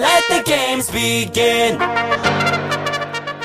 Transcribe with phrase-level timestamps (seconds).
[0.00, 1.76] Let the games begin.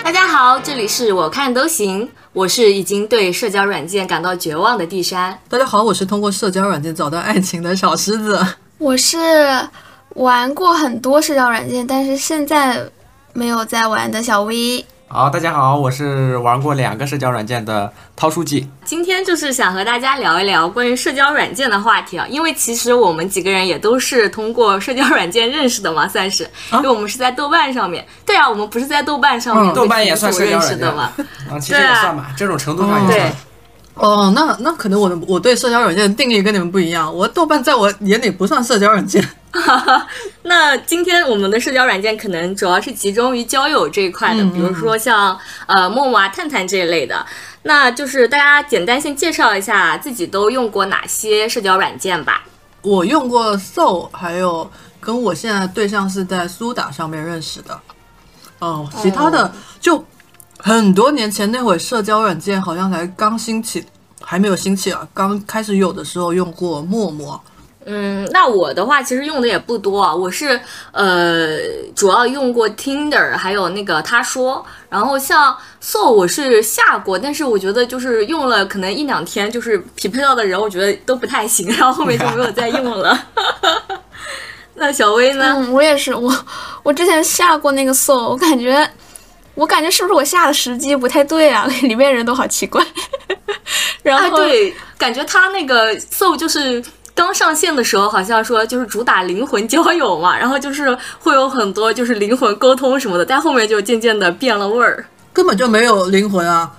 [0.02, 5.38] 大家好，这里是我看都行，我是已经对社交软件感到绝望的地山。
[5.49, 8.41] 大家好，我是通过社交软件找到爱情的小狮子。
[8.77, 9.18] 我是
[10.12, 12.90] 玩过很多社交软件，但是现在
[13.34, 14.85] 没有在玩的小 V。
[15.08, 18.70] 好，大家好，我是玩过两个社交软件的涛书记。
[18.86, 28.05] 今天就是想和大家聊一聊关于社交软件的话题啊，因为其实我们几个人也都是通过社交软件认识的嘛，算是，因为我们是在豆瓣上面。
[28.23, 31.12] 对啊，我们不是在豆瓣上面，豆瓣也算社交认软件识的嘛。
[31.49, 33.34] 啊，其实也算吧，这种程度上也对算。，
[33.95, 37.12] 哦，那那可能我的我对社交软件的定义跟你们不一样。
[37.12, 39.27] 我豆瓣在我眼里不算社交软件。
[40.43, 47.26] 那今天我们的社交软件可能主要是集中于交友这一块的，嗯比如说像呃陌陌啊、探探这一类的。
[47.68, 52.44] 那就是大家简单先介绍一下自己都用过哪些社交软件吧。
[52.84, 57.80] 我用过 Soul，还有跟我现在对象是在苏打上面认识的。
[58.60, 60.05] 哦，其他的就
[60.60, 63.84] 很多年前那会社交软件好像才刚兴起，
[64.22, 65.07] 还没有兴起啊。
[65.12, 67.44] 刚开始有的时候用过陌陌。
[67.88, 70.59] 嗯，那我的话其实用的也不多啊，我是
[70.91, 71.59] 呃
[71.96, 83.24] 主要用过 Tinder，还有那个他说，然后像 Soul 我是下过，但是我觉得就是用了可能一两天，就是匹配到的人我觉得都不太行，然后后面就没有再用了。
[84.74, 85.53] 那小薇呢？
[85.56, 86.36] 嗯，我也是，我
[86.81, 88.90] 我之前下过那个 Soul，我感觉
[89.53, 91.68] 我感觉是不是我下的时机不太对啊？
[91.84, 92.84] 里面人都好奇怪。
[94.02, 96.84] 然哎，后、对，感觉他那个 Soul 就是。
[97.16, 105.03] 刚上线的时候，好像说就是主打灵魂交友嘛，然后就是会有很多就是灵魂沟通什么的，但后面就渐渐的变了味儿。
[105.34, 106.72] 根本就没有灵魂啊！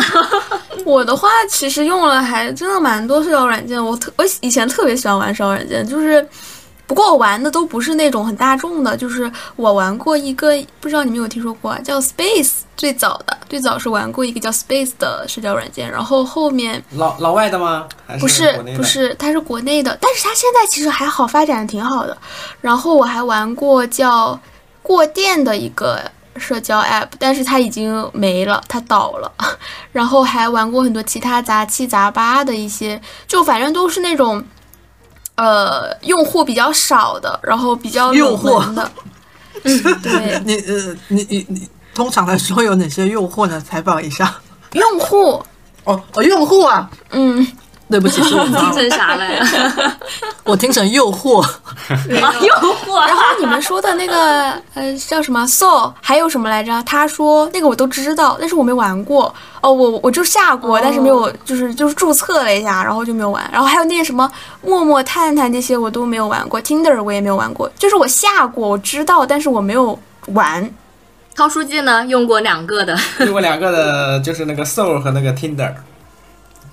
[0.86, 3.84] 我的话，其实用了还真的蛮多社交软件。
[3.84, 6.26] 我特我以前特别喜欢玩社交软件，就是
[6.88, 10.50] 不过我玩的都不是那种很大众的，就是我玩过一个，
[10.80, 17.86] 不知道你们有听说过啊，叫 Space，最早的最早是玩过一个叫 Space 的社交软件，然后后面老老外的吗？
[18.06, 22.16] 还不是不是，它是国内的，但是它现在其实还好，发展的挺好的。
[22.62, 24.40] 然后我还玩过叫
[24.82, 26.00] 过电的一个
[26.38, 29.30] 社交 app，但是它已经没了，它倒了。
[29.92, 34.42] 然后还玩过很多其他杂七杂八的一些，就反正都是那种，
[35.38, 38.90] 呃，用户比较少的，然后比较诱惑冷门的。
[39.62, 43.60] 嗯，对，你呃，你你你，通常来说有哪些用户呢？
[43.60, 44.34] 采访一下。
[44.72, 45.42] 用户，
[45.84, 47.46] 哦哦，用户啊，嗯，
[47.90, 49.42] 对不起，是我 听，成啥了呀？
[50.44, 51.40] 我听成诱惑。
[52.20, 52.54] 啊，诱
[52.84, 53.06] 惑。
[53.06, 56.82] 然后你们说的那个呃叫什么 Soul，还有什么来着？
[56.84, 59.34] 他说那个我都知道，但是我没玩过。
[59.60, 63.48] 哦，我我就下过，但是没有，就是就是注册了一下，然后就没有玩。
[63.52, 64.30] 然后还有那些什么
[64.62, 67.70] 陌陌、探探这些我都没有玩过，Tinder 我也没有玩过。
[67.78, 69.98] 就是我下过，我知道，但是我没有
[70.28, 70.70] 玩。
[71.34, 75.72] 涛书记呢，用过两个的用过两个的，就是那个 Soul 和那个 Tinder。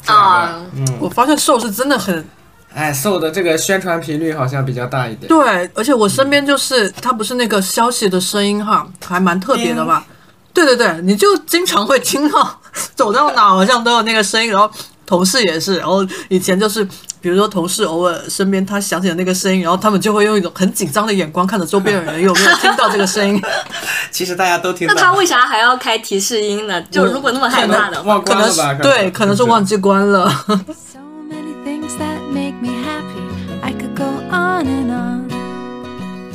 [0.05, 2.25] 啊，嗯，我发现瘦是真的很
[2.73, 5.27] 哎，Soul 的这个宣传频率好像比较大一点。
[5.29, 10.05] 对，而且我身边就是他不是那个消息的声音哈，还蛮特别的吧。
[10.53, 12.59] 对对对，你就经常会听到
[12.95, 14.69] 走到哪好像都有那个声音，然后
[15.05, 16.83] 同事也是，然后以前就是
[17.21, 23.41] 比如说同事偶尔身边他响起的那个声音，然后他们就会用一种很紧张的眼光看着周边的人有没有听到这个声音。
[24.11, 24.93] 其实大家都听到。
[24.93, 26.81] 那他为啥还要开提示音呢？
[26.89, 28.83] 就如果那么害怕的话，忘可能是关了吧？
[28.83, 30.31] 对，可能是忘记关了。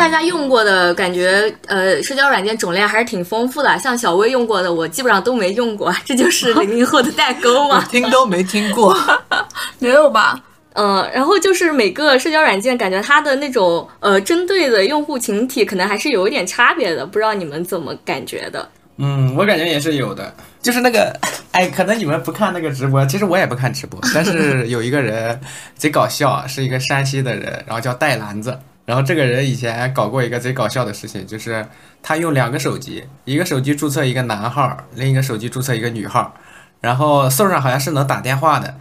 [0.00, 3.78] 大家用过的感觉，呃，社交软件种类还是挺丰富的。
[3.78, 7.84] 像小薇用过的，我基本上都没用过， 这就是 零零后的代沟嘛。
[7.90, 8.96] 听都没听过。
[9.78, 10.40] 没有吧？
[10.72, 17.04] 嗯，然后就是每个社交软件，感觉它的那种呃针对的用户群体，可能还是有一点差别的。
[17.04, 18.66] 不知道你们怎么感觉的？
[18.96, 20.32] 嗯，我感觉也是有的，
[20.62, 21.14] 就是那个，
[21.52, 25.40] 哎，可能你们不看那个直播，其实我也不看直播，但是有一个人
[25.74, 28.58] 贼搞笑，是一个山西的人，然后叫戴篮子，
[28.90, 31.64] 然后这个人以前搞过一个贼搞笑的事情，就是
[32.02, 36.34] 他用两个手机，一个手机注册一个男号，另一个手机注册一个女号，
[36.80, 38.74] 然后搜上好像是能打电话的，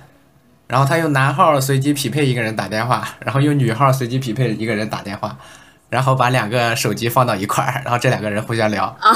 [0.65, 5.37] 然后他用男号随机匹配一个人打电话，然后用女号随机匹配一个人打电话，
[5.91, 8.85] 然后把两个手机放到一块儿，然后这两个人互相聊。
[8.99, 9.13] 啊，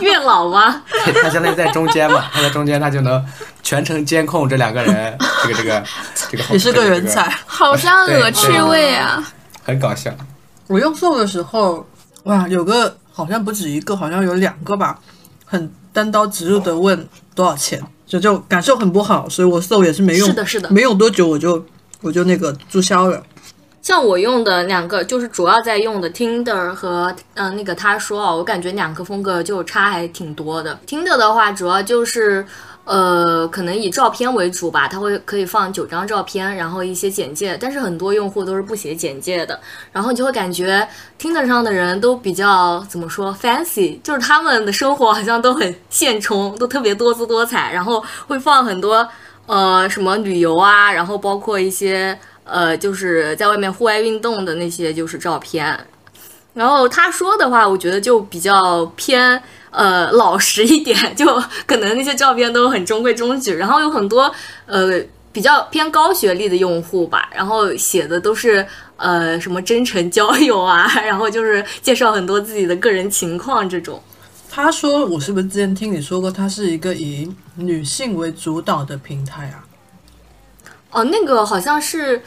[0.00, 0.82] 月老吗？
[1.20, 3.26] 他相当于在中间嘛，他在中间，他就能
[3.64, 5.84] 全程监控这两个人，这个这个
[6.30, 7.24] 这个也是个人才。
[7.24, 9.20] 这个好像恶趣味啊！
[9.68, 10.10] 很搞笑。
[10.66, 11.86] 我用 Soul 的时候，
[12.22, 14.98] 哇，有个好像不止一个，好像有两个吧，
[15.44, 21.62] 很单刀直入的问多少钱，就就感受很不好，所以我 Soul 也是没用，是的是的没用多久我就
[22.00, 23.22] 我就那个注销了。
[23.82, 30.78] 像我用的两个，就是主要在用的 Tinder 和嗯、呃那个他说啊，我感觉两个风格就差还挺多的。
[30.86, 32.44] Tinder 的话，主要就是
[32.88, 39.60] 呃，可能以照片为主吧，它会可以放九张照片，然后一些简介，但是很多用户都是不写简介的，
[39.92, 40.88] 然后你就会感觉
[41.20, 49.06] Tinder 上的人都比较怎么说 fancy，就是他们的生活好像都很现充，都特别多姿多彩，然后会放很多
[49.44, 55.78] 呃什么旅游啊，然后包括一些呃就是在外面户外运动的那些就是照片，
[56.54, 59.42] 然后他说的话，我觉得就比较偏
[59.78, 61.24] 呃老实一点，就
[61.64, 64.32] 可能那些照片都很中规中矩，然后有很多
[64.66, 68.66] 呃比较偏高学历的用户吧，然后写的都是
[68.96, 74.02] 呃什么真诚交友啊，然后就是介绍很多自己的个人情况这种。
[74.50, 79.62] 他说：“我是不是之前听你说过，它是一个以女性为主导的平台啊？
[80.90, 82.20] 哦，那个好像是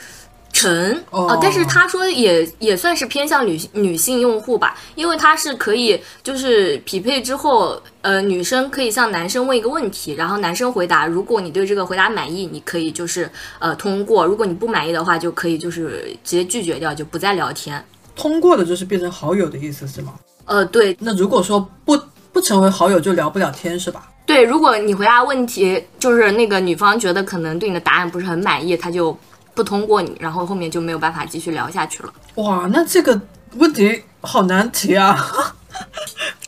[0.61, 13.27] 陈哦但是他说也也算是偏向女女性用户吧，因为它是可以就是匹配之后，呃，女生可以向男生问一个问题，然后男生回答，如果你对这个回答满意，你可以就是
[13.57, 17.83] 呃通过；如果你不满意的话，就可以就是直接拒绝掉，就不再聊天。
[18.15, 20.13] 通过的就是变成好友的意思是吗？
[20.45, 21.99] 呃，对那如果说不
[22.31, 24.07] 不成为好友，就聊不了天是吧？
[24.25, 29.17] 对，如果你回答问题，就是那个女方觉得可能对你的答案不是很满意，她就
[29.53, 32.13] 不通过你，然后后面就没有办法继续聊下去了。
[32.35, 33.19] 哇，那这个
[33.55, 35.15] 问题好难提啊！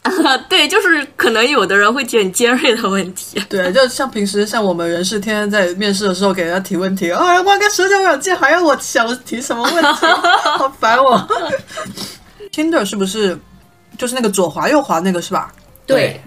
[0.49, 3.41] 对，就是可能有的人会提很尖锐的问题。
[3.49, 10.05] 对，就像平时像我们人事天天在面试的时候给人家提问题，啊，光个社交软件还要我想提什么问题，
[10.57, 11.27] 好烦我。
[12.51, 13.37] Tinder 是不是
[13.97, 15.51] 就是那个左滑右滑那个是吧？
[15.85, 16.21] 对，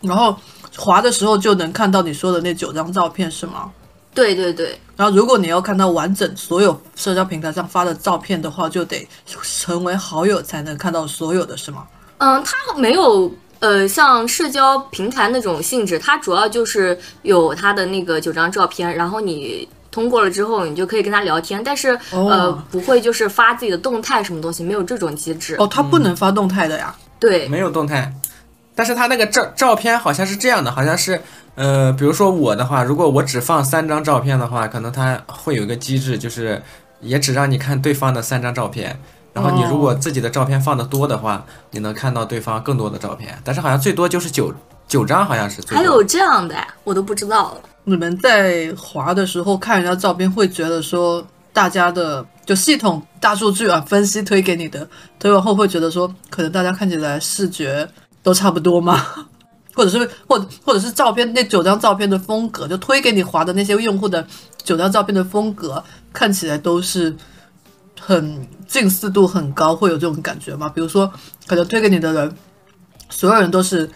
[0.00, 0.36] 然后
[0.76, 3.70] 滑的时候就能看到你说的那九张照片是吗？
[4.18, 9.06] 对对对，然后如果你要看到完整所有社交平台上发的照片的话，就得
[9.42, 11.86] 成为好友才能看到所有的是吗？
[12.18, 19.68] 嗯，它没有呃像社交平台那种性质，它主要就是有它的那个九张照片，然后你。
[19.90, 25.56] 通过了之后，你就可以跟他聊天，但是、哦呃不会就是发自己的动态什么东西，没有这种机制。
[25.58, 26.94] 哦，他不能发动态的呀。
[27.18, 28.12] 对，没有动态，
[28.76, 31.20] 但是他那个照照片好像是这样的，好像是
[31.58, 36.62] 呃，比如说我的话，如果我只放三张照片的话，可能它会有一个机制，就是
[37.00, 38.96] 也只让你看对方的三张照片。
[39.32, 44.54] 然后你如果自己的照片放的多的话，你能看到对方更多的照片，但是好像最多就是九
[44.86, 45.78] 九张，好像是最多。
[45.78, 47.60] 还有这样的，我都不知道了。
[47.82, 54.88] 你们在滑的时候看人家照片，会觉得说大家的就系统大数据啊分析推给你的
[55.18, 57.88] 推完后，会觉得说可能大家看起来视觉
[58.22, 59.04] 都差不多吗？
[59.78, 64.26] 或者是或或者是照片那九张照片的风格，就推给你滑的那些用户的
[64.64, 65.82] 九张照片的风格，
[66.12, 67.16] 看起来都是
[68.00, 70.68] 很近似度很高，会有这种感觉吗？
[70.68, 71.12] 比如说，
[71.46, 72.34] 可能推给你的人，
[73.08, 73.88] 所有人都是。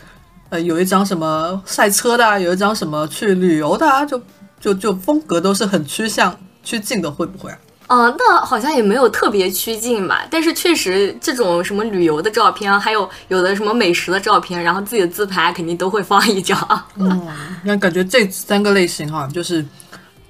[0.53, 4.21] 呃，有一张什么赛车的、啊，有一张什么去旅游的、啊，就
[4.61, 7.59] 就就风格都是很趋向趋近的，会不会啊？
[7.89, 16.85] 嗯、那好像也没有特别趋近吧，但是确实这种什么旅游的照片，还有有的什么美食的照片，然后自己的自拍肯定都会放一张。
[16.97, 17.29] 嗯
[17.63, 19.65] 那感觉这三个类型哈，就是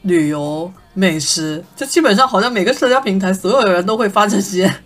[0.02, 4.72] 旅游、美食，就基本上好像每个社交平台所有的人都会发这些。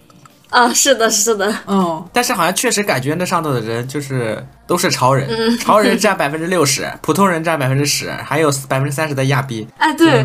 [0.49, 9.67] 啊，是的，是的，嗯， 但是好像确实感觉那上头的人就是都是潮人，嗯潮人 占百分之六十，普通人占百分之十，还有百分之三十的亚逼。
[9.77, 10.25] 哎，对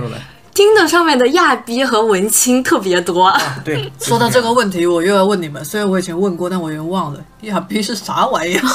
[0.54, 3.34] 听的上面的亚逼和文青特别多。
[3.64, 8.64] 对， 说到这个问题，我又要问你们，虽然我以前问过，但我有点忘了，亚逼是啥玩意儿？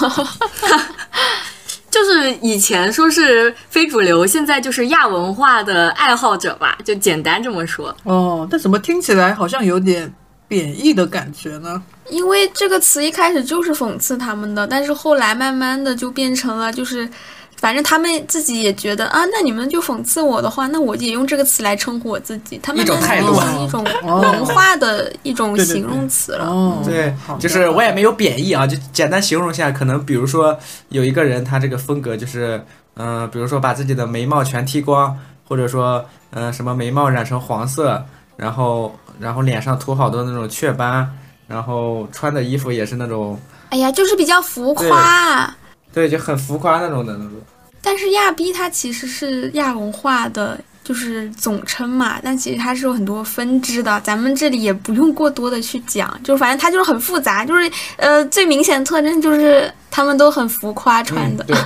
[1.90, 7.94] 就是以前说是非主流，现在就是亚文化的爱好者吧，就简单这么说。
[8.04, 10.12] 哦，但怎么听起来好像有点
[10.46, 11.82] 贬义的感觉呢？
[12.10, 17.08] 因为这个词一开始就是讽刺他们的，但是后来慢慢的就变成了就是。
[17.56, 22.60] 反正他们自己也觉得啊，那你们就讽刺我的话，那我也用这个词来称呼我自己。
[22.62, 23.34] 他们一种态度
[23.64, 26.46] 一种文化的一种形容词了。
[26.46, 30.56] 哦，对就是我也没有贬义啊，就简单形容一下，可能比如说
[30.90, 32.62] 有一个人他这个风格就是，
[32.94, 35.16] 嗯、比如说把自己的眉毛全剃光，
[35.48, 38.04] 或者说，嗯、什么眉毛染成黄色，
[38.36, 41.10] 然后然后脸上涂好多那种雀斑，
[41.48, 45.54] 然后穿的衣服也是那种，哎呀，就是比较浮夸。
[45.96, 47.32] 对，就很浮夸那种的那种。
[47.80, 61.46] 但是亚逼它其实是亚文化的，就是总称嘛，但其实它是有很多分支的，咱们这里也不用过多的去讲，就反正它就是很复杂，就是呃最明显的特征就是他们都很浮夸穿的。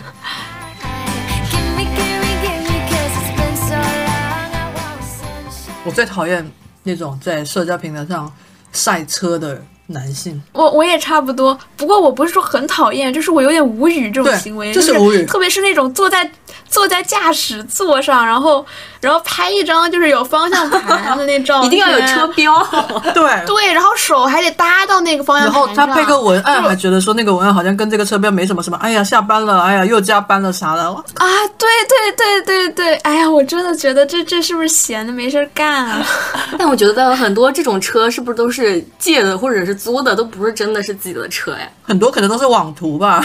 [5.85, 6.49] 我最讨厌
[6.85, 8.33] 那种在社交平台上
[8.71, 9.61] 晒车的
[9.93, 10.41] 男性。
[10.53, 16.31] 我我也差不多，不过我不是说很讨厌，就是我有点无语这种行为，就是无语特别是那种坐在
[16.69, 18.65] 坐在驾驶座上，然后
[19.01, 22.63] 然后拍一张就是有方向盘的那照片，一定要有车标。
[23.15, 28.77] 对，对，然后手还得搭到那个方向然盘上，后他配个文案，还觉得说那个文案好像跟这个车标没什么什么。
[28.79, 30.83] 哎呀，下班了，哎呀，又加班了啥的。
[30.85, 31.27] 啊，
[31.57, 36.07] 对对对对对，哎呀，我真的觉得这这是不是闲的没事儿干啊？
[36.59, 41.69] 但我觉得很多这种车是不是都是借的或者是租的，都不是真的是自己的车呀？
[41.83, 43.25] 很多可能都是网图吧。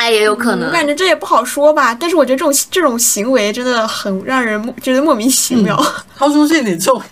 [0.00, 0.72] 哎，也有可能我。
[0.72, 5.76] 感觉这也不好说吧，但是我觉得这种这种行为真的很让人莫觉得莫名其妙。
[6.16, 7.04] 涛书记，你作为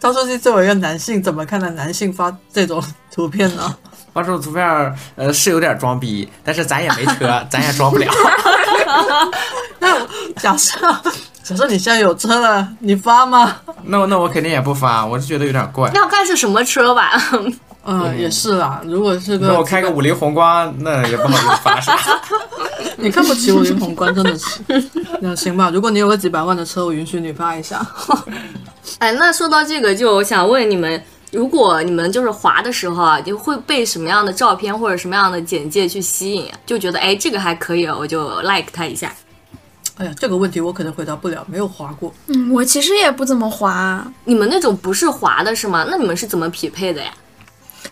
[0.00, 2.80] 涛书记作为一个男性，怎么看待男性发这种
[3.12, 3.74] 图片呢？
[4.14, 8.06] 发这种图片，呃，是有点装逼，但是咱也没车，咱也装不了。
[9.80, 9.96] 那
[10.36, 10.78] 假设
[11.42, 13.56] 假设你现在有车了，你发吗？
[13.82, 15.90] 那我那我肯定也不发，我就觉得有点怪。
[15.92, 17.12] 那要看是什么车吧。
[17.92, 18.80] 嗯，也是啦。
[18.84, 21.98] 如果是个那我开个五菱宏光，那也不好意思发啥。
[22.96, 24.60] 你看不起五菱宏光，真的是。
[25.20, 27.84] 那行吧，如果你有个几百万的车，我允许你发一下。
[28.98, 36.58] 哎，那说到这个，就想问你们，如果你们就是滑的时候啊，就会被什么样的照片或者什么样的简介去吸引啊？
[36.64, 39.12] 就觉得哎，这个还可以，我就 like 它一下。
[39.96, 42.12] 哎呀，这个问题我可能回答不了，没有滑过。
[42.28, 45.86] 嗯，我其实也不怎么滑，你们那种不是滑的是吗？
[45.90, 47.10] 那你们是怎么匹配的呀？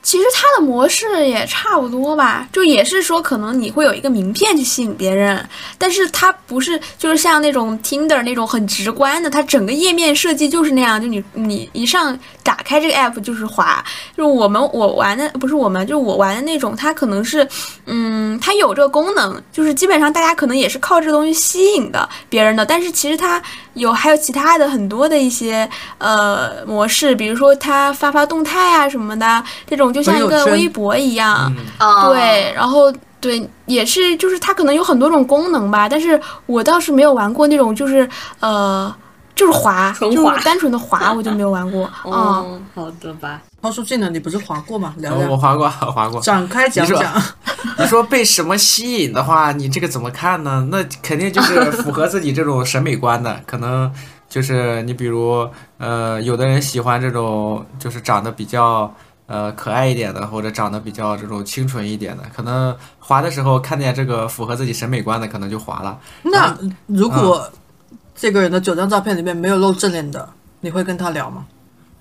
[0.02, 13.84] 其实它的模式也差不多吧，就也是说可能你会有一个名片去吸引别人，但是它不是就是像那种 Tinder 那种很直观的，它整个页面设计就是那样，就你你一上打开这个 app 就是滑，
[14.16, 17.46] 就我们我玩的不是我们，就我玩的那种，它可能是
[17.86, 23.42] 嗯，它有这个功能，就是基本上大家可能也是靠这个东西吸引的别人的，但是其实它
[23.74, 25.68] 有还有其他的很多的一些
[25.98, 38.06] 呃模式，比如说它发发动态啊什么的，这种就像一个微博一样，啊，对，然后对，也是就是它可能有很多种功能吧，但是我倒是没有玩过那种就是
[38.40, 38.94] 呃
[39.34, 42.04] 就是滑，就是单纯的滑，我就没有玩过 啊。
[42.04, 43.40] 哦，好的吧。
[43.60, 44.08] 涛书记呢？
[44.10, 44.94] 你不是滑过吗？
[44.98, 46.20] 聊我，滑过，我滑过。
[46.22, 47.12] 展开讲讲。
[47.76, 50.68] 你说被什么吸引的话，你这个怎么看呢？
[50.70, 53.92] 那肯定就是符合自己这种审美观的，可能
[54.28, 58.92] 就是你比如呃，有的人喜欢这种就是长得比较
[59.28, 65.96] 呃可爱一点的，或者长得比较这种清纯一点的，可能滑的时候看见这个符合自己审美观的，可能就滑了。
[66.24, 67.48] 那如果
[68.16, 71.46] 这个人的九张照片里面没有露正脸的，你会跟他聊吗？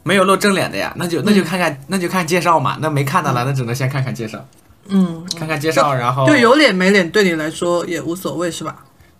[0.01, 2.77] 没有露正脸的呀，那就那就看看、那就看介绍嘛。
[2.79, 4.43] 那没看到了，那只能先看看介绍，
[4.87, 8.77] 嗯，看看介绍，然后就有脸没脸对你来说也无所谓是吧？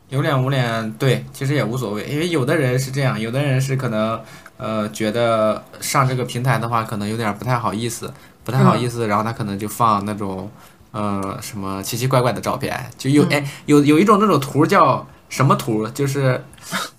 [0.08, 4.18] 有脸无脸，对，其实也无所谓，因为有的人是这样，有的人是可能，
[4.58, 8.12] 呃，觉得上这个平台的话，可能有点不太好意思，
[8.44, 10.50] 不太好意思，然后他可能就放那种，
[10.92, 16.44] 呃，什么奇奇怪怪的照片，就有，哎，有有一种那种图叫什么图，就是，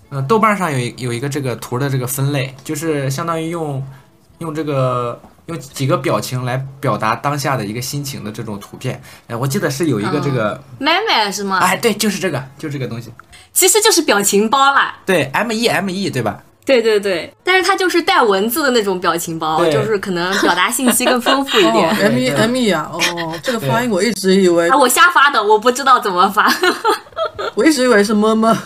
[0.09, 3.85] 呃，豆瓣上有一有一个这个图的这个分类，就是相当于用
[4.39, 5.19] 用这个。
[5.49, 11.57] 用几个表情来表达当下的一个心情的这种图片，哎，我记得是有一个这个，妹妹是吗？
[11.57, 13.11] 哎，对，就是这个，就这个东西。
[13.51, 14.99] 其实就是表情包啦。
[15.07, 16.43] 对，M E M E 对吧？
[16.63, 21.89] 对对对，但是它就是带文字的那种表情包，就是可能表达信息更丰富一哦点。
[21.89, 26.51] M E M E 啊，哦，这个发音我一直以为啊，，我瞎发的，我不知道怎么发。
[27.55, 28.57] 我一直以为是么么。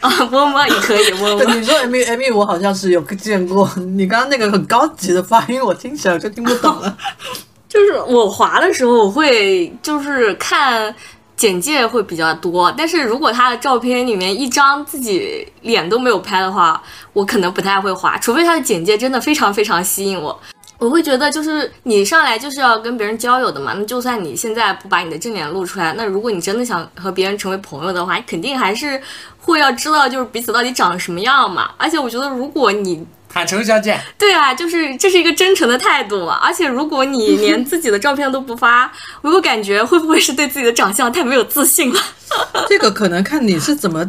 [0.00, 1.44] 啊，么么也可以么么。
[1.54, 3.70] 你说 M E M E，我好像是有见过。
[3.76, 6.96] 你刚刚那个很高级的发音，我听起来就听不懂了。
[7.66, 10.94] 就是我滑的时候，我会就是看
[11.36, 16.80] 简介会比较多，但是如果他的照片里面一张自己脸都没有拍的话，
[17.12, 20.38] 我可能不太会滑，除非他的简介真的非常非常吸引我。
[20.78, 29.00] 我会觉得，就是你上来就是要跟别人交友的嘛，那就算你现在不把你的正脸露出来，那如果你真的想和别人成为朋友的话，你肯定还是
[29.38, 31.70] 会要知道就是彼此到底长什么样嘛。
[31.78, 36.34] 而且我觉得，如果你坦诚相见，对啊，就是这是一个真诚的态度嘛。
[36.34, 38.90] 而且如果你 连自己的照片都不发，
[39.22, 42.00] 我有感觉会不会是对自己的长相太没有自信了？
[42.70, 44.08] 这个可能看你是怎么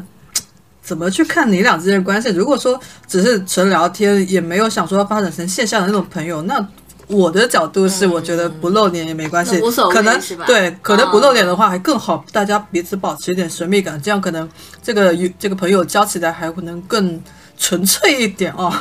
[0.84, 2.29] 怎么去看你俩之间的关系。
[2.29, 6.63] 如果说只是纯聊天，也没有想说要发展成线下的那种朋友，那
[7.08, 14.48] 我的角度是，我觉得不露脸也没关系，那无所谓可能对，可能不露脸的话还更好，大家彼此保持一点神秘感，这样可能
[14.84, 17.20] 这个与这个朋友交起来还可能更
[17.57, 18.74] 纯粹一点哦。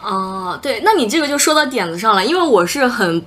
[0.00, 3.22] 哦，对，那你这个就说到点子上了，因为我是很。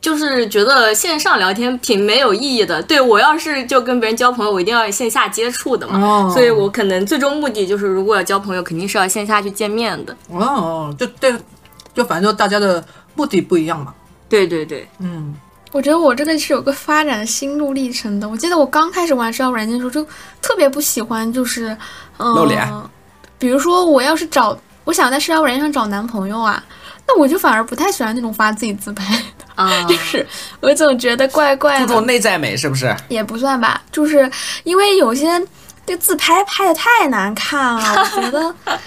[0.00, 2.82] 就是觉得线上聊天挺没有意义的。
[2.82, 5.96] 对我要是就跟别人交朋友，我一定要线下接触的嘛。
[6.00, 10.16] 哦所以我可能最终目的就是，如果要交朋友，肯定是要线下去见面的。
[10.26, 11.32] 哦，就对
[11.94, 12.84] 就反正就大家的
[13.14, 13.94] 目的不一样嘛。
[14.28, 15.36] 对对对，嗯，
[15.70, 18.28] 我觉得我这个是有个发展心路历程的。
[18.28, 20.04] 我记得我刚开始玩社交软件的时候，就
[20.40, 21.68] 特别不喜欢，就是
[22.18, 22.68] 嗯，露脸
[23.42, 26.62] 比如说我要是找，我想在社交软件上找男朋友啊，
[27.08, 30.24] 那我就反而不太喜欢那种发自己自拍的，啊， 就是
[30.60, 31.86] 我总觉得怪怪的。
[31.88, 32.94] 注重内在美是不是？
[33.08, 34.30] 也不算吧，就是
[34.62, 35.44] 因为有些
[35.84, 37.82] 这自拍拍的太难看了，
[38.16, 38.54] 我觉得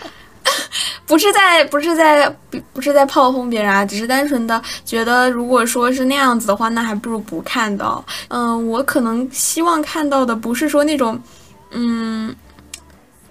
[1.05, 8.01] 不是在不是在不不是在炮轰别人啊，只是单纯的觉得，如果说是那样子的话，那还不如不看到。
[8.29, 11.21] 嗯、我可能希望看到的不是说那种，
[11.71, 12.33] 嗯。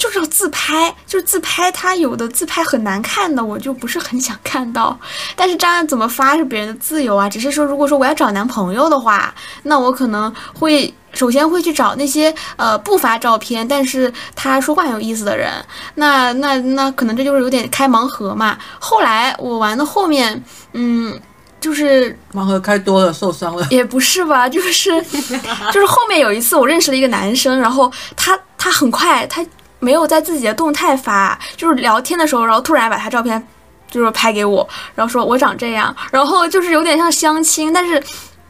[0.04, 4.94] 就是要自拍，就是自拍，他有的自拍很难看的，我就不是很想看到。
[5.34, 15.50] 但是这样怎么发是别人的自由啊，只是说，如果说我要找男朋友的话，那我可能会首先会去找那些呃不发照片，但是他说话很有意思的人。
[15.94, 18.58] 那那那可能这就是有点开盲盒嘛。
[18.78, 20.44] 后来我玩的后面，
[20.74, 21.18] 嗯，
[21.58, 23.66] 就是盲盒开多了，受伤了。
[23.70, 25.00] 也不是吧，就是
[25.72, 29.44] 就是后面有一次我认识了一个男生，然后他他很快他
[29.84, 33.46] 没有在自己的动态发，就是聊天的时候，然后突然把他照片
[33.90, 38.02] 就是拍给我，然后说我长这样，然后就是有点像相亲，但是。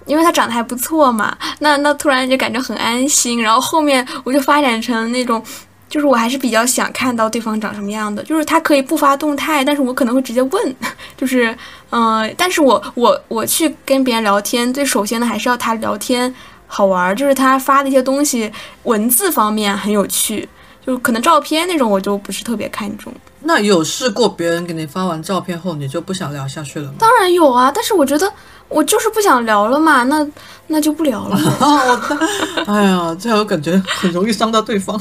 [0.06, 5.42] 因为他长得还不错嘛，那那突然就感觉很安心，然后后面我就发展成那种，
[5.88, 10.76] 就是我还是比较想看到对方长什么样的，就是他可以不发动态，但是我可能会直接问，
[11.16, 11.56] 就是
[11.88, 16.34] 嗯、但是我我我去跟别人聊天，最首先的还是要他聊天
[16.66, 20.46] 好玩，就是他发的一些东西文字方面很有趣，
[20.86, 23.12] 就是可能照片那种我就不是特别看重。
[23.40, 26.94] 那有试过别人给你发完照片后，你就不想聊下去了吗？
[26.98, 28.32] 当然有啊，但是我觉得
[28.68, 30.26] 我就是不想聊了嘛，那
[30.66, 31.38] 那就不聊了。
[32.66, 34.98] 哎呀，这样我感觉很容易伤到对方。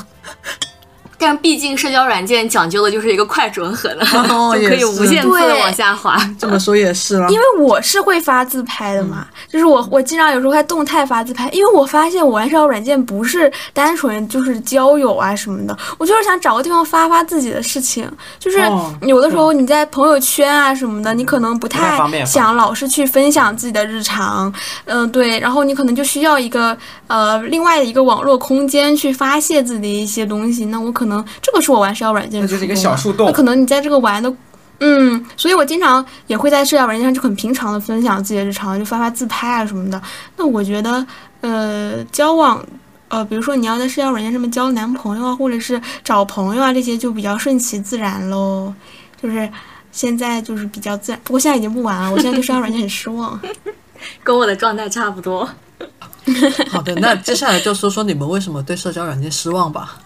[1.23, 6.17] 但毕竟社交软件讲究的就是一个快准狠的，哦 就可以无限次的往下滑。
[6.39, 18.09] 这么说也是啦，因为我是会发自拍的嘛，就是我我经常有时候还动态发自拍，因为我发现我玩社交软件不是单纯就是交友啊什么的，我就是想找个地方发发自己的事情，
[18.39, 24.53] 就是哦有的时候你在朋友圈啊什么的，你可能不不太想老是去分享自己的日常，
[24.85, 34.33] 嗯、对，然后你可能就需要一个呃另外的一个网络空间去发泄自己的一些东西，那我可能这个是我玩社交软件的那就是一个小树洞那可能你在这个玩的
[34.79, 40.01] 嗯，所以我经常也会在社交软件上就很平常的分享自己的日常，就发发自拍啊什么的。
[40.35, 41.05] 那我觉得，
[41.41, 42.61] 呃，交往，
[43.07, 48.73] 呃，比如说你要在社交软件上面交男朋友啊，或者是找朋友啊，这些就比较顺其自然喽。
[49.21, 49.49] 就是
[49.93, 53.39] 现在就是比较自然，不过现在已经不玩了，我现在对社交软件很失望。
[54.21, 55.47] 跟我的状态差不多。
[56.69, 59.97] 好的，那接下来就说说你们为什么对社交软件失望吧。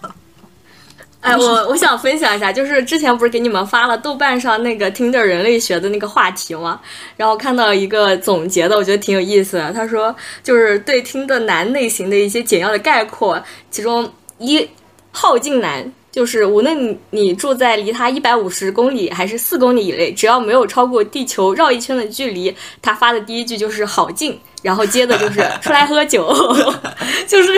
[1.20, 6.80] 哎，我我想分享一下，就是之前不是给你们发了豆瓣上那个听的人类学的那个话题吗？
[7.16, 9.72] 然后看到一个总结的，我觉得挺有意思的。
[9.72, 14.68] 他说，就是对听的男类型的一些简要的概括，其中一
[15.10, 15.92] 好静男。
[16.10, 26.28] 就是无论你你住在离他一百五十公里还是四公里以内，只要没有超过地球绕一圈的距离，他发的第一句就是好近，然后接的就是出来喝酒，
[27.28, 27.52] 就是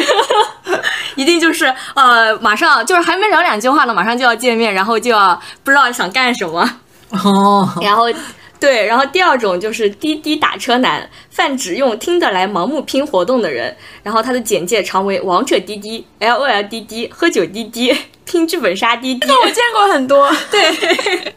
[1.17, 6.69] 一定就是呃，马上就是还没聊两句话呢，马上就要见面，然后就要不知道想干什么，
[7.11, 8.07] 哦，然后。
[8.61, 13.75] 对，然后第二种就是滴滴打车男，泛指用听的来盲目拼活动的人。
[14.03, 17.91] 然后他的简介常为王者滴滴、L O L 滴滴、喝酒滴滴、
[18.31, 19.29] 拼剧本杀滴滴。
[19.29, 21.35] 我见过很多， 对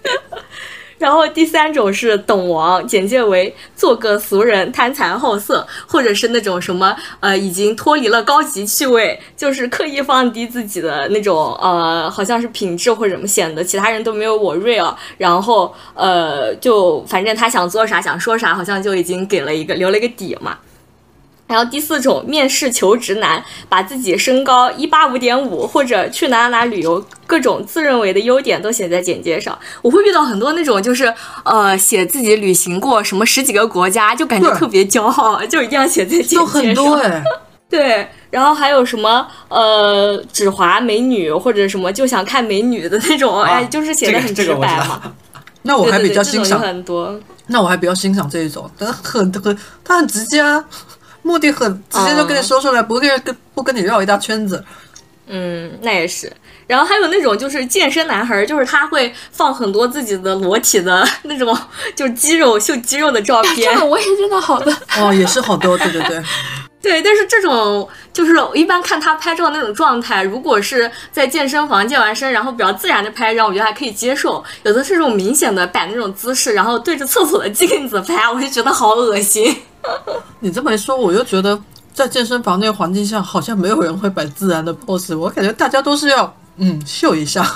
[1.00, 14.96] 然后第三种是懂王，简介为做个俗人，贪财好色，或者是那种什么呃，已经脱离了高级趣味，就是刻意放低自己的那种呃，好像是品质或者什么，显得其他人都没有我 real。
[15.18, 20.58] 然后呃，就反正他想做啥想说啥，好像就已经给了一个留了一个底嘛。
[21.46, 29.58] 然后第四种面试求职男，把自己身高一八五点五或者去哪哪哪旅游各种自认为的优点都写在简介上。
[29.82, 36.48] 我会遇到很多那种就是呃写自己旅行过什么十几个国家，就感觉特别骄傲，就一定要写在简介就上。
[36.48, 37.24] 很多 哎，
[37.70, 45.14] 对，然后还有什么呃只华美女或者什么就想看美女的那种，哎，就是写的很直这个这个我知道白嘛。
[45.66, 47.20] 那我还比较欣赏，很多。
[47.48, 50.64] 那我还比较欣赏这一种，但很很他很直接啊，
[51.24, 54.64] 目的很直接就跟你说出来，不跟跟不跟你绕一大圈子。
[55.26, 56.32] 嗯，那也是。
[56.68, 61.58] 然后还有那种就是健身男孩儿，就是他会放很多自己的裸体的那种，
[61.96, 63.80] 就是肌肉秀肌肉的照片这。
[63.80, 64.74] 个我也见到好的。
[64.98, 66.24] 哦，也是好多，对对对，
[66.84, 74.44] 对，但是这种就是一般看他拍照那种状态，如果是在健身房健完身，然后比较自然的拍照，我觉得还可以接受。
[74.64, 79.56] 有的是这种明显的摆那种姿势，然后对着厕所的镜子拍，我就觉得好恶心。
[80.42, 81.58] 你这么一说，我又觉得
[81.94, 87.50] 在健身房那个环境下，好像没有人会摆自然的 pose，我感觉大家都是要嗯秀一下。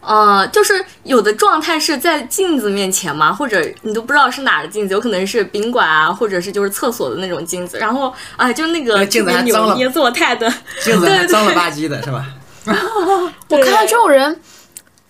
[0.00, 7.78] 呃，就是有的状态是在镜子面前嘛，或者你都不知道是哪儿的镜子，有可能是宾馆啊，或者是就是厕所的那种镜子。
[7.78, 10.48] 然后啊、就那个那镜子还脏了做态的，
[10.82, 12.26] 镜子还脏了吧唧的，是吧？
[12.66, 14.40] 我看到这种人，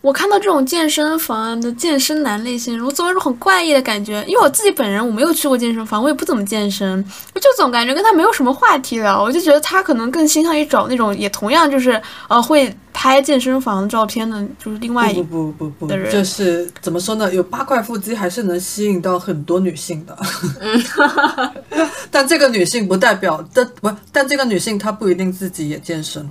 [0.04, 4.22] 我看到这种健身房的健身男类型，我总有一种很怪异的感觉。
[4.28, 7.02] 因为我自己本人我没有去过健身房，我也不怎么健身，
[7.34, 9.22] 我就总感觉跟他没有什么话题聊。
[9.22, 17.32] 我就觉得他可能更倾向于找那种也同样就是呃会拍健身房照片的，就是另外一不不不不不，的人就是怎么说呢？
[17.32, 20.14] 有八块腹肌还是能吸引到很多女性的。
[20.60, 20.84] 嗯，
[22.10, 26.30] 但这个女性不代表，但不，但这个女性她不一定自己也健身。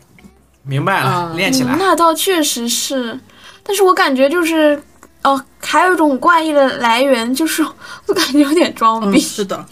[0.66, 1.78] 明白了，嗯练起来嗯。
[1.78, 3.20] 那倒确实是，
[3.64, 4.82] 但是我感觉就是，
[5.24, 7.64] 哦、还有一种怪异的来源，就是
[8.08, 9.20] 我感觉有点装，逼。
[9.20, 9.66] 是的。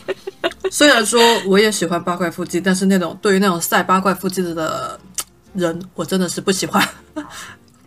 [0.71, 4.99] 虽然说我也喜欢八块腹肌，但是那种对于那种晒八块腹肌的
[5.53, 6.81] 人，我真的是不喜欢。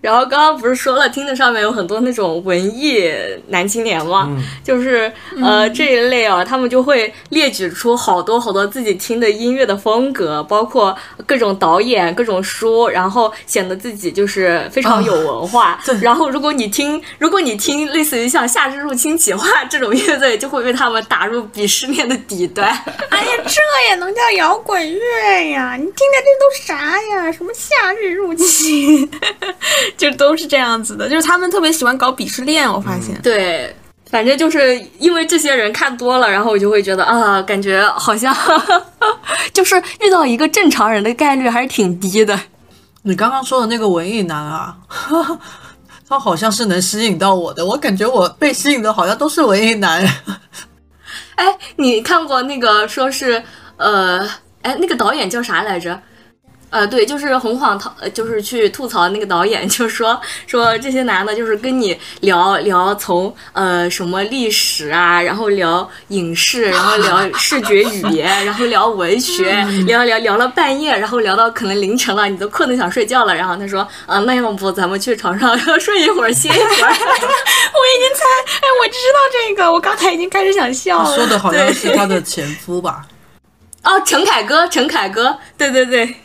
[0.04, 3.10] 然后刚刚不是说了，听的上面有很多那种文艺
[3.48, 4.28] 男青年嘛，
[4.62, 5.10] 就是
[5.42, 15.80] 呃这一类啊，他们就会列举出好多好多自己听的音乐的风格，包括各种导演、各种书，然后显得自己就是非常有文化。
[15.86, 22.68] 对然后如果你听，如果你听类似于像《夏日入侵企划》这种乐队，就会被他们打入鄙视链的底端。
[23.08, 25.76] 哎呀，这也能叫摇滚乐呀？
[25.76, 27.32] 你听的这都啥呀？
[27.32, 29.10] 什么夏日入侵？
[29.96, 33.20] 就都是这样子的，就是他们特别喜欢搞鄙视链，我发现。
[33.22, 33.74] 对，
[34.10, 38.34] 反正就是因为这些人看多了，然后我就会觉得啊，感觉好像
[39.52, 42.38] 就是遇到一个正常人的概率还是挺低的。
[43.02, 44.76] 你刚刚说的那个文艺男啊，
[46.08, 50.02] 他好像是能吸引到我的，我感觉我被吸引的好像都是文艺男。
[51.34, 53.42] 哎，你看过那个说是
[53.76, 54.20] 呃，
[54.62, 56.00] 哎，那个导演叫啥来着？
[56.74, 69.52] 呃，对，就是红晃涛，呃就是去吐槽那个导演，就说说这些男的，就是跟你聊聊从呃什么历史啊，然后聊影视，然后聊视觉语言，然后聊文学，
[69.86, 76.90] 聊聊聊了半夜，然后聊到可能凌晨了，你都困得想睡觉了，然后他说，啊、那要不咱们去床上睡一会儿，歇一会儿。
[76.90, 78.24] 我已经猜，
[78.56, 81.14] 哎，我知道这个，我刚才已经开始想笑了。
[81.14, 83.02] 说的好像是他的前夫吧，
[83.84, 86.16] 哦，陈凯歌，陈凯歌，对对对。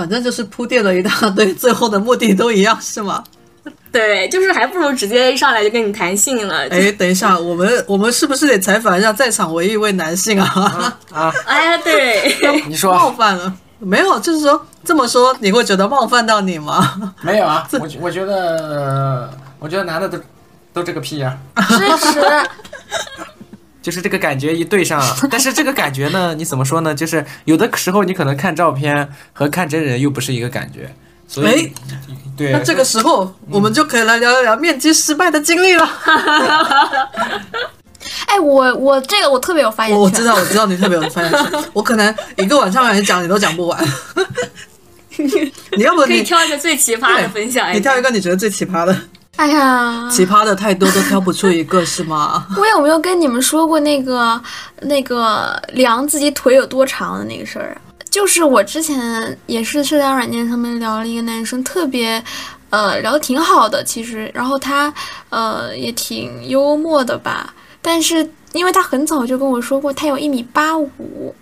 [0.00, 3.22] 反正就是铺垫了一大堆，最后的目的都一样，是吗？
[3.92, 6.66] 对，就是还不如直接一上来就跟你谈性了。
[6.70, 10.96] 哎，等一下，我们我们是不是得采访一下在场唯一一位男性啊？
[11.12, 12.34] 啊， 哎，对，
[12.66, 13.52] 你说冒犯了？
[13.78, 17.12] 没有，就是说这么说，你会觉得冒犯到你吗？
[17.20, 17.68] 没有啊？
[17.72, 20.18] 我我觉得，我觉得男的都
[20.72, 21.36] 都这个屁呀、
[21.68, 22.20] 支持，
[23.82, 26.94] 就是这个感觉一对上， 但是这个感觉呢，你怎么说呢？
[26.94, 30.94] 就是有的时候你可能看照片和看真人又不是一个感觉，
[31.26, 31.72] 所以哎
[32.36, 35.88] 对那这个时候，我们就可以来聊一聊面基失败的经历了。
[38.26, 39.98] 哎，我我这个我特别有发言权。
[39.98, 43.84] 我我知道，我知道你特别有发言权，我可能一个晚上来讲你都讲不完。
[45.76, 48.00] 你要不可以挑一个最奇葩的分享一下你挑一。
[48.00, 48.96] 个你觉得最奇葩的，
[49.36, 52.46] 哎呀，奇葩的太多都挑不出一个是吗？
[52.58, 54.40] 我有没有跟你们说过那个
[54.82, 57.80] 那个量自己腿有多长的那个事儿啊？
[58.10, 62.22] 就是我之前也是社交软件上面聊了一个男生，特别
[62.68, 64.92] 呃聊的挺好的，其实，然后他
[65.30, 71.34] 呃也挺幽默的吧，但是因为他很早就跟我说过他有一米八五，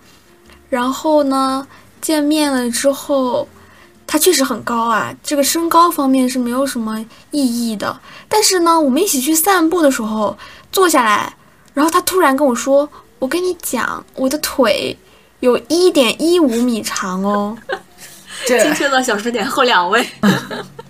[0.69, 1.67] 然后呢
[1.99, 3.45] 见面了之后。
[4.11, 7.95] 他确实很高啊，这个身高方面是没有什么意义的。
[8.27, 10.35] 但是呢，我们一起去散步的时候，
[10.71, 11.31] 坐下来，
[11.75, 14.97] 然后他突然跟我说：“我跟你讲，我的腿
[15.41, 17.55] 有一点一五米长哦。
[18.47, 20.03] 精确到小数点后两位，”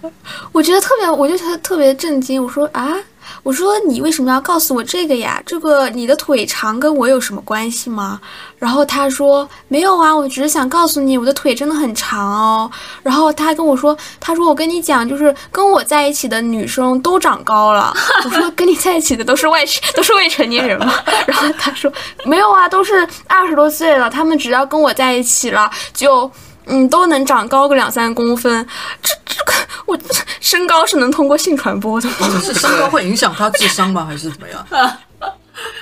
[0.53, 2.41] 我觉得特别，我就特特别震惊。
[2.41, 2.95] 我说：“啊，
[3.43, 5.41] 我说你为什么要告诉我这个呀？
[5.45, 8.19] 这个你的腿长跟我有什么关系吗？”
[8.57, 12.69] 然后他说：“没有啊，我只是想告诉你，我的腿真的很长哦。”
[13.01, 17.93] 然后他还跟我说：“他说我跟你讲，就是跟我在一起的女生都长高了。”
[18.25, 19.63] 我说：“跟你在一起的都是外
[19.95, 20.93] 都是未成年人吗？”
[21.25, 21.91] 然后他说
[22.25, 26.29] ：“没有啊，都是二十多岁了，他们只要跟我在一起了，就
[26.69, 28.65] 嗯都能长高个两三公分。
[29.01, 29.53] 这这个
[29.85, 29.97] 我
[30.39, 32.39] 身高是能通过性传播的吗？
[32.43, 34.05] 是身高会影响他智商吗？
[34.05, 34.65] 还是怎么样？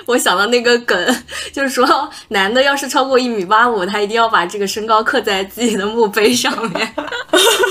[0.07, 1.23] 我想到那个梗，
[1.53, 6.95] 就是说男的要是超过一米八五，他一定要把这个身高刻在自己的墓碑上面。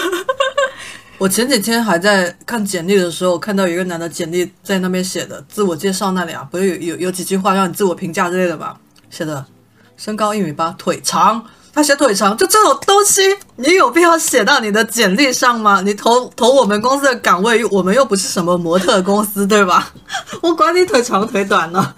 [1.18, 8.79] 我前几天还在看简历的时候，看到一个男的简历在那边写的自我介绍那里啊，不是有有有几句话让你自我评价之类的吧？
[9.11, 9.44] 写的
[9.96, 11.44] 身高一米八，腿长。
[11.76, 13.20] 他写腿长，就这种东西，
[13.56, 15.82] 你有必要写到你的简历上吗？
[15.84, 19.92] 你投投我们公司的岗位，我们又不是什么模特公司，对吧？
[20.40, 21.94] 我管你腿长腿短呢。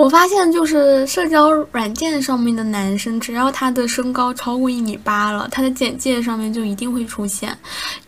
[0.00, 7.54] 我发现就是社交软件上面的男生，只要他的身高超过一米八了，他的简介上面就一定会出现。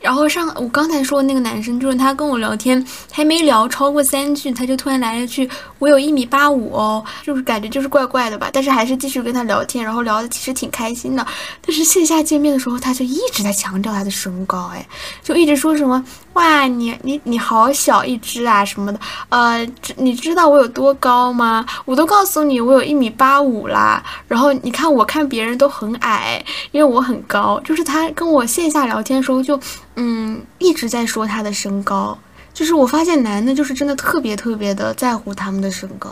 [0.01, 5.47] 然后上我刚才说那个男生，就是他跟我聊天，还没聊超过三句，他就突然来了句
[5.79, 8.49] “我有一米八五哦”，就是感觉就是怪怪的吧。
[8.51, 11.27] 但是还是继续跟他聊天，然后聊的其实挺开心的。
[11.61, 14.89] 但是线下见面的时候，他就一直在强调他的身高，哎，
[15.23, 16.03] 就一直说什么
[16.35, 18.99] “哇，你你你好小一只啊”什么的。
[19.29, 21.65] 呃，知你知道我有多高吗？
[21.85, 24.03] 我都告诉你，我有一米八五啦。
[24.27, 27.61] 然后你看，我看别人都很矮，因为我很高。
[27.65, 29.59] 就是他跟我线下聊天的时候就，
[29.97, 32.17] 嗯，一直在说他的身高。
[32.55, 36.11] 就是我发现男的，就是真的特别特别的在乎他们的身高。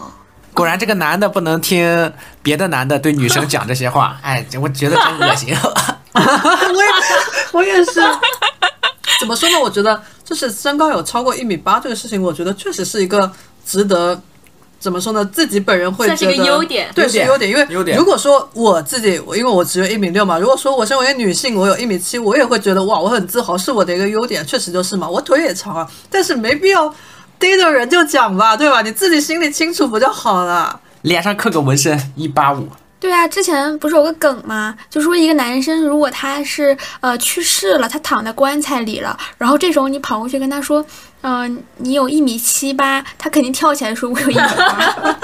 [0.52, 5.54] 果然，这个男的不能听别的男的对女生讲这些话，哎，我觉得真恶心。
[6.12, 6.20] 我
[6.82, 6.90] 也
[7.52, 8.00] 我也是。
[9.20, 9.60] 怎么说呢？
[9.60, 13.30] 我觉得就是身高有超过一米八这个事情，我觉得确实是一个
[13.64, 14.20] 值得。
[14.78, 15.22] 怎么说呢？
[15.26, 17.50] 自己本人会算是觉得个优点对，优点是优点。
[17.50, 25.86] 因为优点如果说我自己，因为我只有一米六嘛，如果说我身为女性，我有一米七，我也会觉得哇，我很自豪，是我的一个优点，确实就是嘛，我腿也长啊。
[26.08, 26.88] 但是没必要
[27.38, 28.80] 逮着人就讲吧，对吧？
[28.80, 30.80] 你自己心里清楚不就好了？
[31.02, 32.66] 脸上刻个纹身，一八五，
[33.00, 34.76] 对啊，之前不是有个梗吗？
[34.90, 40.84] 就说一个男生如果他是呃去世了，他躺在棺材里了，然后这时候你跑过去跟他说，
[41.22, 45.16] 嗯、你有一米七八，他肯定跳起来说我有一米八。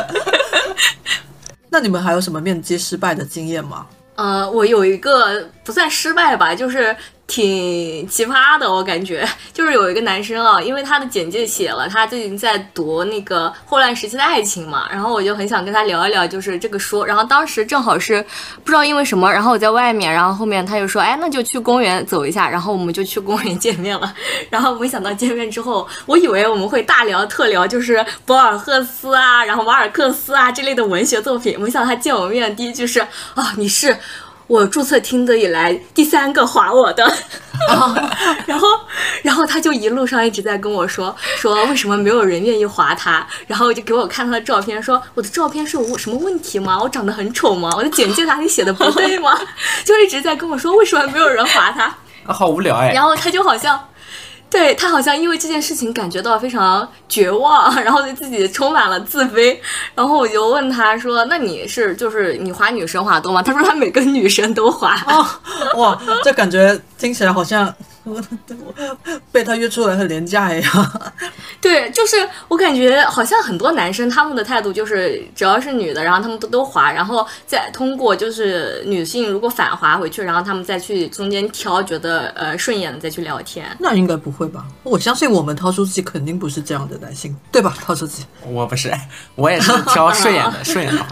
[1.70, 3.86] 那你们还有什么面基失败的经验吗？
[4.16, 6.94] 呃，我有一个不算失败吧，就是
[7.26, 17.02] 挺奇葩的，我感觉就是有一个男生啊，因为他的简介写了他最近在读那个《霍乱时期的爱情》嘛，然后我就很想跟他聊一聊，就是这个书。
[17.02, 18.22] 然后当时正好是
[18.62, 24.14] 不知道因为什么，然后我在外面，然后后面他就说，哎，那就去公园走一下，然后我们就去公园见面了。
[24.50, 31.58] 然后没想到见面之后，我以为我们会大聊特聊，就是博尔赫斯啊，然后马尔克斯啊这类的文学作品。
[31.58, 33.00] 没想到他见我面第一句是
[33.34, 33.96] 啊，你是。
[34.46, 37.02] 我注册听的以来第三个划我的，
[38.46, 38.68] 然后，
[39.22, 46.78] 然后他就一路上一直在跟我说说为什么没有人愿意划他，然后就给我看他的照片，说我的照片是有什么问题吗？
[46.80, 47.70] 我长得很丑吗？
[47.76, 49.38] 我的简介哪里写的不对吗？
[49.84, 51.84] 就一直在跟我说为什么没有人划他，
[52.26, 52.92] 啊好无聊哎。
[52.92, 53.80] 然后他就好像。
[54.54, 59.58] 对他好像因为这件事情感觉到非常绝望， 然后对自己充满了自卑。
[59.96, 64.94] 然后我就问他说：“那你是就是你滑女生划多吗？”他说他每个女生都滑。
[65.08, 65.26] 哦，
[65.76, 67.74] 哇，这感觉听起来好像
[69.32, 71.00] 被他约出来很廉价一样。
[71.60, 72.16] 对，就是
[72.48, 83.66] 我感觉好像很多男生他们的态度就是，只要是女的，然后他们都都滑，然后再通过就是女性如果反滑回去，然后他们再去中间挑觉得呃顺眼的再去聊天。
[83.78, 84.66] 那应该不会吧？
[84.82, 87.74] 我相信我们涛书记肯定不是这样的男性，对吧？
[87.84, 88.92] 涛书记， 我不是，
[89.34, 91.04] 我也是挑顺眼的，顺眼的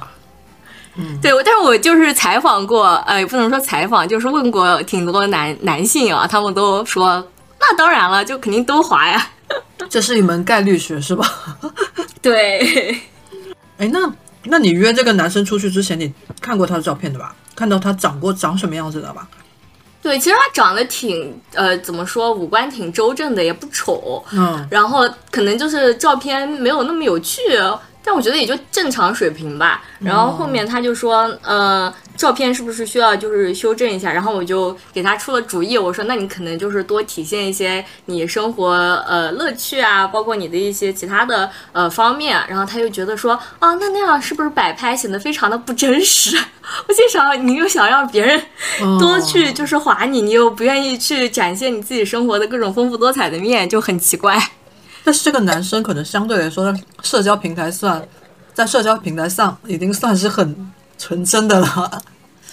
[0.97, 1.03] 话。
[1.21, 7.27] 对，我但是我就是采访过，呃，也不能说采访，就是问过挺多男男性啊，他们都说
[7.59, 9.29] 那当然了，就肯定都滑呀。
[9.89, 11.27] 这是一门概率学是吧？
[12.23, 13.01] 对，
[13.79, 14.13] 哎，那
[14.45, 17.35] 那你约这个男生出去之前，你看过他的照片的吧？
[17.55, 19.29] 看到他长过长什么样子的吧？
[20.01, 24.25] 对，其实他长得挺呃，怎么说，五官挺周正的，也不丑。
[24.33, 27.41] 嗯，然后可能就是照片没有那么有趣，
[28.05, 29.83] 但我觉得也就正常水平吧。
[30.01, 34.13] 然后后面他就说，呃，照片是不是需要就是修正一下？
[34.13, 38.73] 然后我就给他出了主意，我说那你可能就是多体现一些你生活
[39.07, 42.39] 呃乐趣啊，包括你的一些其他的呃方面。
[42.49, 46.37] 然后他又觉得说，啊，那那样是不是摆拍显得非常的不真实？
[46.89, 48.43] 我心想，你又想让别人
[48.99, 54.37] 多去就是划你，你又不愿意去展现你自己生活的各种丰富多彩的面，就很奇怪。
[55.05, 58.07] 但是这个男生可能相对来说，在社交平台算，
[58.55, 62.03] 在社交平台上已经算是很纯真的了。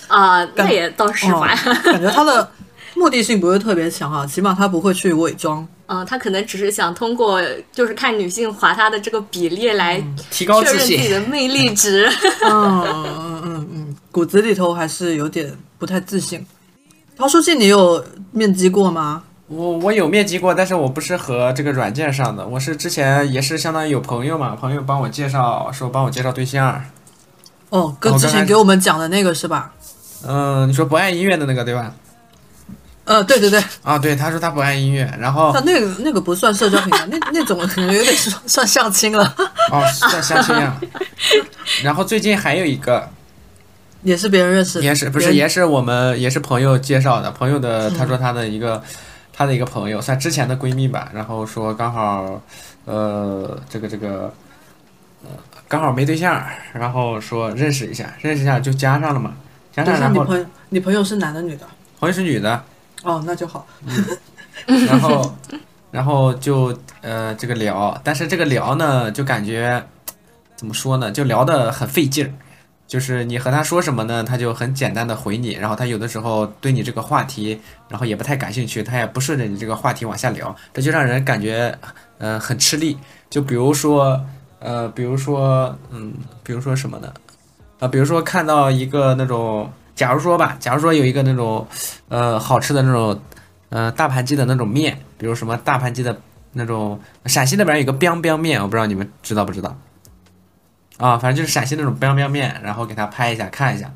[0.07, 1.53] 啊、那也倒是吧。
[1.65, 2.49] 哦感觉他的
[2.95, 5.65] 目的性不是特别强啊，起码他不会去伪装。
[5.85, 7.39] 嗯， 他可能只是想通过
[7.71, 12.09] 就是看女性划他的这个比例来提高自己，的魅力值。
[12.43, 16.43] 嗯嗯嗯嗯，骨子里头还是有点不太自信。
[17.15, 19.23] 陶书记，你有面基过吗？
[19.49, 26.81] 我我有面基过，但是我不是和这个软件上的，我是之前也是相当于有朋友嘛，朋友帮我介绍，说帮我介绍对象。
[27.69, 29.71] 哦，跟之前给我们讲的那个是吧？
[30.25, 31.91] 嗯，你说不爱音乐的那个对吧？
[33.05, 39.35] 呃，对对对，啊，对，他说他不爱音乐，然后那那个那个不算社交平台，那那种可能有点算算相亲了，
[39.71, 40.79] 哦算相亲啊，
[41.81, 43.09] 然后最近还有一个
[44.03, 48.83] 也是别人认识的，也是不是也是我们也是朋友介绍的，朋友的他说他的一个、
[49.39, 52.41] 他的一个朋友算之前的闺蜜吧，然后说刚好
[52.83, 54.33] 呃这个这个
[55.23, 55.29] 呃
[55.65, 59.33] 刚好没对象，然后说认识一下，认识一下就加上了嘛，
[59.71, 61.65] 加上然后你朋友你朋友是男的女的？
[62.01, 62.61] 朋友是女的，
[63.03, 63.65] 哦，那就好。
[64.65, 65.35] 然后
[65.89, 69.81] 然后就呃这个聊，但是这个聊呢就感觉
[70.57, 72.29] 怎么说呢，就聊得很费劲儿。
[72.89, 81.77] 就是你和他说什么呢，他就很简单的回你，然后他有的时候对你这个话题，然后也不太感兴趣，他也不顺着你这个话题往下聊，这就让人感觉
[82.17, 82.97] 呃很吃力。
[83.29, 84.19] 就比如说
[84.57, 86.11] 呃，比如说嗯，
[86.43, 87.13] 比如说什么呢？
[87.79, 91.65] 啊、比如说看到一个那种，假如说吧，假如说有一个那种
[92.07, 93.21] 呃好吃的那种
[93.69, 96.19] 呃大盘鸡的那种面，比如什么大盘鸡的
[96.53, 99.77] 那种，陕西那边有个 biang biang 面，我不知道你们知道不知道？
[100.99, 103.89] 啊，反正就是陕西那种 biang biang 面，然后给他拍一下看一下，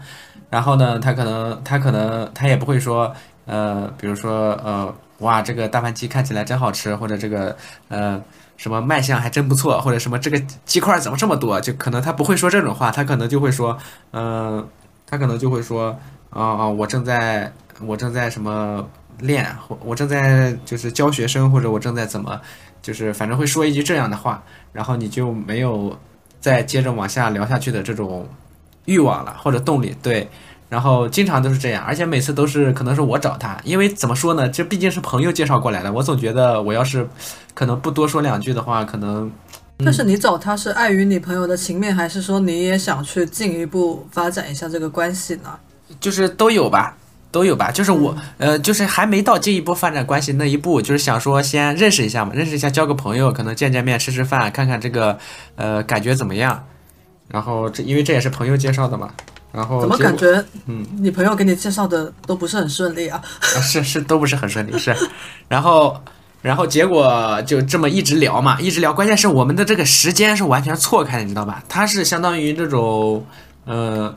[0.50, 3.14] 然后呢，他可能他可能他也不会说，
[3.46, 7.54] 呃，比如说呃，哇，这个大盘鸡看起来真好吃，或者这个
[7.90, 8.20] 呃
[8.56, 13.78] 什么卖相还真不错，或者什么这个鸡块怎么这么多，就可能他不会说这种话，他可能就会说，
[14.12, 14.66] 嗯、
[15.06, 15.90] 他可能就会说，
[16.30, 18.88] 啊、啊，我正在我正在什么
[19.20, 22.40] 练，或我正在就是教学生，或者我正在怎么，
[22.82, 25.98] 就是反正会说一句这样的话，然后你就没有
[26.44, 28.28] 再接着往下聊下去的这种
[28.84, 30.30] 欲望了或者动力，对。
[30.68, 37.08] 然后经常都是这样，而且每次都是可能是我找他，因为怎么说呢，这毕竟是朋友介绍过来的，我总觉得我要是
[37.54, 39.32] 可能不多说两句的话，可能
[39.78, 45.52] 但是你找他是碍于你朋友的情面，还是说你也想去进一步发展一下这个关系呢？
[46.00, 46.98] 就是都有吧，
[47.34, 47.70] 都有吧。
[47.70, 55.18] 就是我，呃，就是还没到进一步发展关系那一步，就是想说先认识一下嘛，认识一下，交个朋友，可能见见面，吃吃饭，看看这个，
[55.56, 56.64] 呃，感觉怎么样。
[57.28, 59.10] 然后这因为这也是朋友介绍的嘛，
[59.52, 63.20] 然后怎么感觉，嗯，你朋友给你介绍的都不是很顺利啊？
[63.40, 64.96] 啊 是是都不是很顺利，是，
[65.48, 66.00] 然后
[66.44, 71.64] 然后结果就这么一直聊嘛，一直聊，关键是我们的这个时间是完全错开的，你知道吧？
[71.68, 73.26] 他是相当于这种
[73.66, 74.14] 呃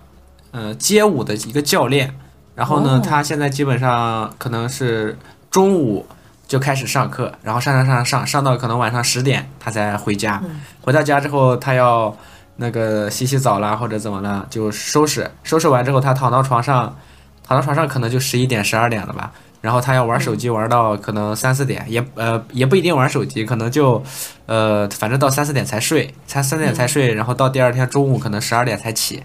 [0.51, 2.13] 呃街舞的一个教练，
[2.57, 5.16] 然后呢，哦他现在基本上可能是
[5.49, 6.05] 中午。
[6.49, 10.40] 就开始上课，然后上上上上上到可能晚上十点，他才回家。
[10.81, 12.16] 回到家之后，他要
[12.55, 15.29] 那个洗洗澡啦，或者怎么了，就收拾。
[15.42, 16.97] 收拾完之后，他躺到床上，
[17.45, 19.33] 躺到床上可能就十一点、十二点了吧。
[19.61, 24.01] 然后他要玩手机玩到可能三四点，也呃也不一定玩手机，可能就
[24.47, 29.21] 呃反正到三四点才睡，才三四点才睡，然后到第二天中午可能十二点才起。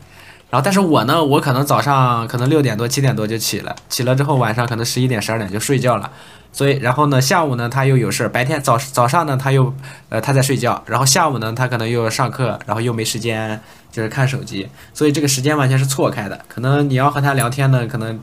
[0.52, 6.12] 然后但是我呢，我可能早上可能六点多、七点多就起了，起了之后晚上可能十一点、十二点就睡觉了。
[6.52, 9.74] 所以然后呢，下午呢他又有事儿，白天早早上呢他又
[10.10, 13.58] 呃他在睡觉，然后下午呢他可能又上课，然后又没时间
[13.90, 16.38] 就是看手机，所以这个时间完全是错开的。
[16.50, 18.20] 可能你要和他聊天呢，可能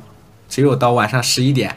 [0.50, 1.74] 只有到晚上十一点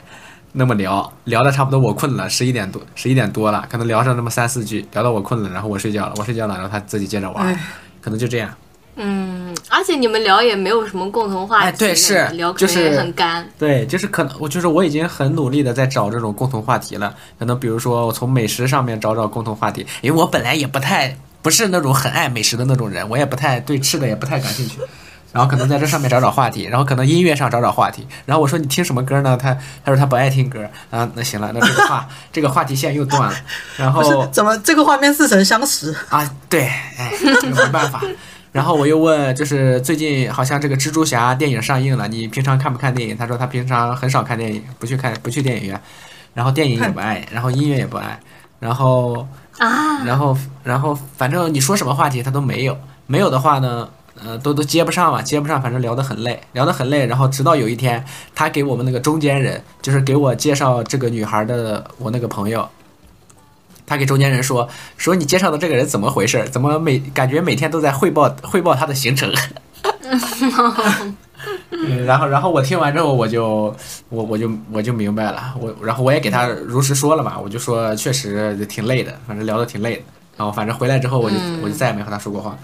[0.52, 7.58] 那么聊，聊的差不多我困了，十一点多十一点多了，可能聊上那么三四句，聊到我困了，然后我睡觉了，我睡觉了，然后他自己接着玩，
[8.02, 8.54] 可能就这样。
[9.04, 13.50] 嗯，而且你们聊也没有什么共同话题，哎对是聊可就是能也很干。
[13.58, 24.78] 对，就是可能我就是我已经很努力的在找这种共同话题了，可能比如说我从美食上面找找共同话题，因为我本来也不太不是那种很爱美食的那种人，我也不太对吃的也不太感兴趣。
[25.34, 28.06] 然后可能在这上面找找话题，然后可能音乐上找找话题。
[28.26, 29.38] 然后我说你听什么歌呢？
[29.42, 30.60] 他他说他不爱听歌
[30.90, 31.10] 啊。
[31.16, 33.34] 那行了，那这个话这个话题线又断了。
[33.78, 35.96] 然后怎么这个画面似曾相识？
[36.10, 36.64] 啊，对，
[36.98, 38.04] 哎，这个没办法。
[38.52, 43.16] 然后我又问，就是最近好像这个蜘蛛侠电影上映了，你平常看不看电影？
[43.16, 45.82] 他说他平常很少看电影，不去看，不去电影院，
[46.34, 48.20] 然后电影也不爱，然后音乐也不爱，
[48.60, 49.26] 然后
[49.58, 53.90] 啊，然后然后反正你说什么话题他都没有，没有的话呢，
[54.22, 57.06] 呃，都都接不上嘛，接不上，反正聊得很累，聊得很累。
[57.06, 58.04] 然后直到有一天，
[58.36, 62.68] 他给我们那个中间人，就是给我介绍这个女孩的我那个朋友，
[63.92, 64.66] 他给中间人说
[64.96, 66.48] 说你介绍的这个人怎么回事？
[66.50, 69.30] 怎么每感觉每天都在汇报汇报他的行程？
[71.72, 73.76] 嗯， 然后然后我听完之后，我就
[74.08, 80.04] 我我就我就明白了，我然后我也给他如实说了嘛，我就说确实挺累的，反正聊得挺累的。
[80.38, 82.58] 然后反正回来之后，我就、我就再也没和他说过话。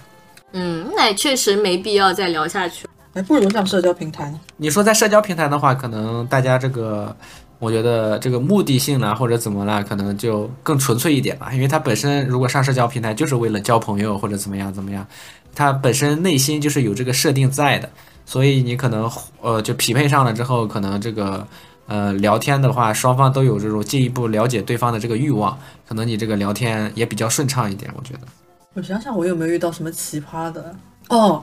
[0.52, 2.88] 嗯，那也确实没必要再聊下去。
[3.12, 4.40] 哎，不如上社交平台呢？
[4.56, 7.14] 你说在社交平台的话，可能大家这个
[7.58, 11.52] 我觉得这个目的性呢，或者怎么了，可能就更纯粹一点吧。
[11.52, 15.06] 因为它本身如果上社交平台就是为了交朋友或者怎么样怎么样，
[15.54, 17.90] 它本身内心就是有这个设定在的，
[18.24, 21.44] 所以你可能呃就匹配上了之后，可能这个
[21.86, 27.90] 呃聊天的话，双方都有这种进一步了解对方的这个欲望，可能你这个聊天也比较顺畅一点。
[27.96, 28.20] 我觉得
[28.74, 30.76] 我想想，我有没有遇到什么奇葩的？
[31.08, 31.42] 哦，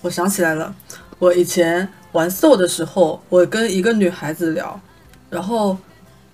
[0.00, 0.74] 我想起来了，
[1.18, 4.80] 我以前玩 so 的时候，我跟一个女孩子聊，
[5.30, 5.78] 然后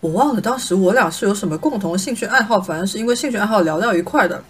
[0.00, 4.42] 我忘了当时我俩是有什么共同兴趣爱好，反正是因为兴趣爱好聊到一块儿的。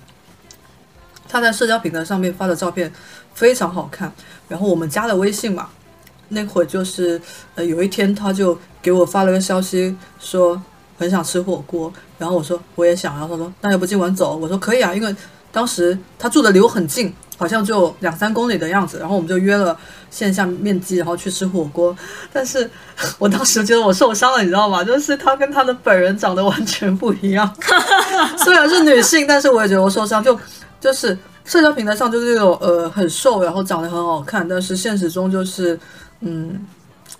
[1.28, 2.90] 他在社交平台上面发的照片
[3.34, 4.10] 非常好看，
[4.48, 5.68] 然后我们加了微信嘛。
[6.28, 7.20] 那会儿就是
[7.54, 10.60] 呃有一天他就给我发了个消息说
[10.98, 14.36] 很想吃火锅，然后我说我也想，然后他说那要不今晚走？
[14.36, 15.14] 我说可以啊，因为
[15.52, 19.76] 当时她住的离我很近，好像就两三公里的样子，然后我们就约了
[20.10, 21.96] 线下面基，然后去吃火锅。
[22.32, 22.70] 但是
[23.18, 24.84] 我当时觉得我受伤了，你知道吗？
[24.84, 27.50] 就是她跟她的本人长得完全不一样，
[28.38, 30.38] 虽然是女性，但是我也觉得我受伤，就
[30.80, 35.78] 就是社交平台上就是那种呃很瘦，然后长得很好看，但是现实中就是
[36.20, 36.66] 嗯，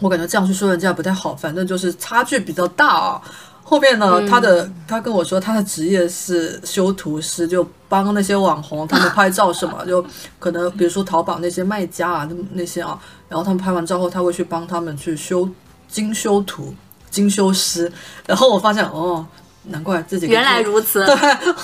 [0.01, 3.23] 我感觉这样去说人家不太好，反正就是差距比较大啊。
[3.69, 10.05] 后面呢，他的他跟我说他的职业是修图师，就帮那些网红他们拍照什么， 就
[10.39, 12.97] 可能比如说淘宝那些卖家啊那那些啊，
[13.29, 15.49] 然后他们拍完照后，他会去帮他们去修
[15.89, 16.73] 精修图，
[17.11, 17.91] 精修师。
[18.25, 19.27] 然后我发现哦，
[19.65, 21.05] 难怪自己 原来如此。
[21.05, 21.15] 对，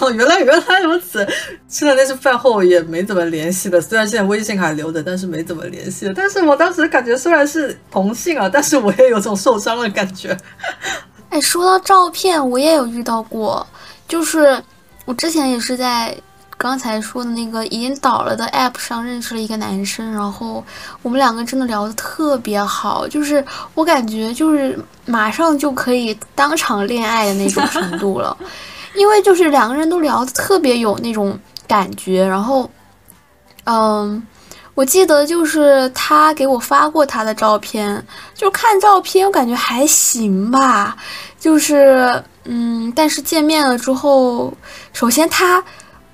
[0.01, 1.25] 哦，原来原来如此。
[1.69, 6.13] 吃了那次饭后也没怎么联系了，虽然现在微信还留着，但是没怎么联系了。
[6.17, 10.37] 但是我当时感觉虽然是同性啊，但是我也有种受伤的感觉。
[11.33, 13.67] 哎，说到照片，我也有遇到过，
[14.07, 14.63] 就是
[15.07, 16.15] 我之前也是在
[16.59, 20.63] 刚才说的那个已经倒了的 app 上认识了一个男生，然后
[21.01, 23.43] 我们两个真的聊得特别好，就是
[23.75, 28.37] 我感觉就是马上就可以当场恋爱的那种程度了，
[28.95, 32.71] 因为就是两个人都聊得特别有那种感觉，然后，
[33.65, 34.23] 嗯。
[34.75, 38.03] 我记得就是他给我发过他的照片，
[38.35, 40.97] 就看照片，我感觉还行吧，
[41.39, 44.51] 就是嗯，但是见面了之后，
[44.95, 45.63] 首先他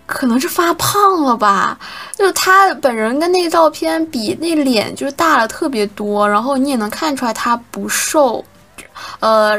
[0.06, 1.78] 可能是发胖了吧，
[2.16, 8.44] 就是他本人跟那个照片比，那脸就是大了特别多，然后你也能看出来他不瘦，
[9.20, 9.56] 呃，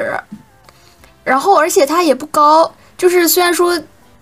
[1.23, 3.79] 然后而且他也不高，就是虽然说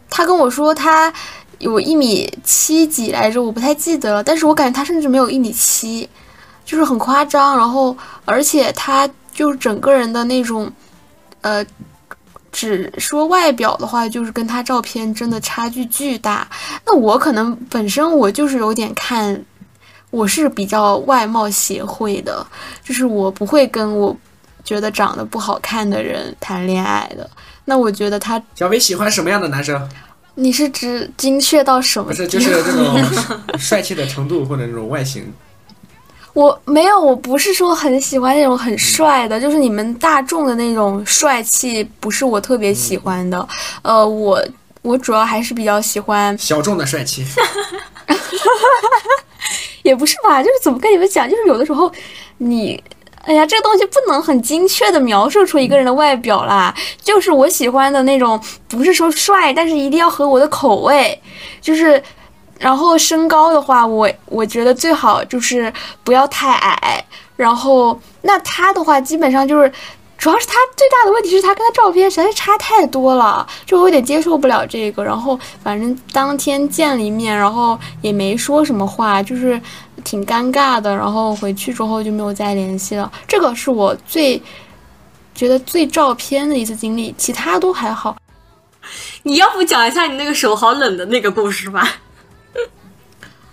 [0.08, 1.12] 他跟我说他。
[1.60, 6.08] 有一米七几来着，我不太记得了，但是我感觉他甚至没有一米七，
[6.66, 7.58] 就是很夸张。
[7.58, 7.96] 然后，
[8.26, 10.72] 而且他就是整个人的那种，
[11.42, 11.66] 呃，
[12.52, 16.48] 只说外表的话，就是跟他照片真的差距巨大。
[16.86, 19.44] 那我可能本身我就是有点看，
[20.12, 22.46] 我是比较外貌协会的，
[22.84, 24.16] 就是我不会跟我
[24.64, 27.30] 觉得长得不好看的人谈恋爱的。
[27.66, 29.90] 那我觉得他，小薇喜欢什么样的男生？
[30.40, 32.10] 你是指精确到什么？
[32.10, 32.96] 不是，就是这种
[33.58, 35.34] 帅气的程度或者那种外形。
[36.34, 43.50] 我没有，我不是说很喜欢那种很帅的，就是你们大众的那种帅气，不是我特别喜欢的。
[43.82, 44.40] 呃，我
[44.84, 47.26] 我主要还是比较喜欢小众的帅气。
[49.82, 51.92] 也不是吧，就是怎么跟你们讲，就是有的时候
[52.38, 52.84] 你。
[53.28, 56.74] 哎呀，这个东西不能很精确的描述出一个人的外表啦，
[57.04, 61.22] 就是我喜欢的那种，不是说帅，但是一定要合我的口味，
[61.60, 62.02] 就是，
[62.58, 65.72] 然后身高的话，我我觉得最好就是
[66.06, 67.04] 不要太矮，
[67.36, 69.70] 然后那他的话基本上就是。
[70.20, 75.04] 主要是他最大的问题是他跟他照片实在差太多了，就我有点接受不了这个。
[75.04, 79.62] 然后反正当天见了一面，然后也没说什么话，就是
[80.04, 80.96] 挺尴尬的。
[80.96, 83.12] 然后回去之后就没有再联系了。
[83.28, 84.42] 这个是我最
[85.36, 88.18] 觉得最照片的一次经历，其他都还好。
[89.24, 91.96] 你要不讲一下你那个手好冷的那个故事吧？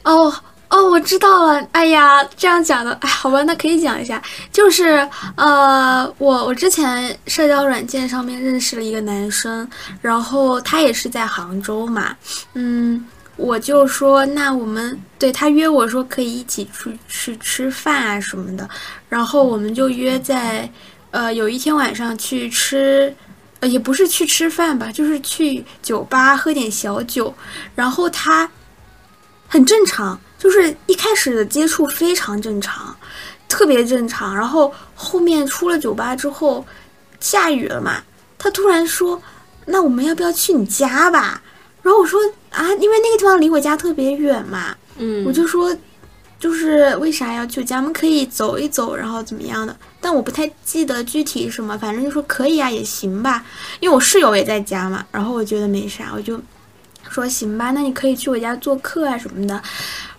[0.05, 0.35] 哦。
[0.71, 1.65] 哦，我知道了。
[1.71, 4.21] 哎呀，这样讲的，哎，好吧，那可以讲一下。
[4.51, 9.69] 就是，呃，我我之前社交软件上面认识了一个男生，
[10.01, 12.17] 然后他也是在杭州嘛，
[12.55, 13.07] 嗯，
[13.37, 18.69] 我就说，那我们对他约我说可以一起出去吃饭啊什么的，
[19.09, 20.71] 然后我们就约在，
[21.11, 23.15] 呃，有一天晚上去吃，
[23.61, 27.35] 呃，也不是去吃饭吧，就是去酒吧喝点小酒，
[27.75, 28.51] 然后他
[29.49, 30.21] 很正常。
[30.37, 32.95] 就是一开始的接触非常正常，
[33.49, 34.37] 特别正常。
[34.37, 36.63] 然后后面出了酒吧之后，
[37.19, 38.03] 下雨了嘛，
[38.37, 39.23] 他突然说
[39.65, 41.41] ：“那我们要不要去你家吧？”
[41.85, 42.19] 然后我说
[42.51, 45.77] ：“啊，因为那个地方离我家特别远嘛。”嗯，我就说
[46.41, 47.77] ：“就是为啥要去家？
[47.77, 49.77] 我们可以走一走，然后怎么样的？
[50.01, 53.45] 但我不太记得具体什么，反正就说可以啊，也行吧。
[53.81, 56.41] 因为我室友也在家嘛，然后我觉得没啥，我就
[57.11, 59.63] 说行吧，那你可以去我家做客啊什么的。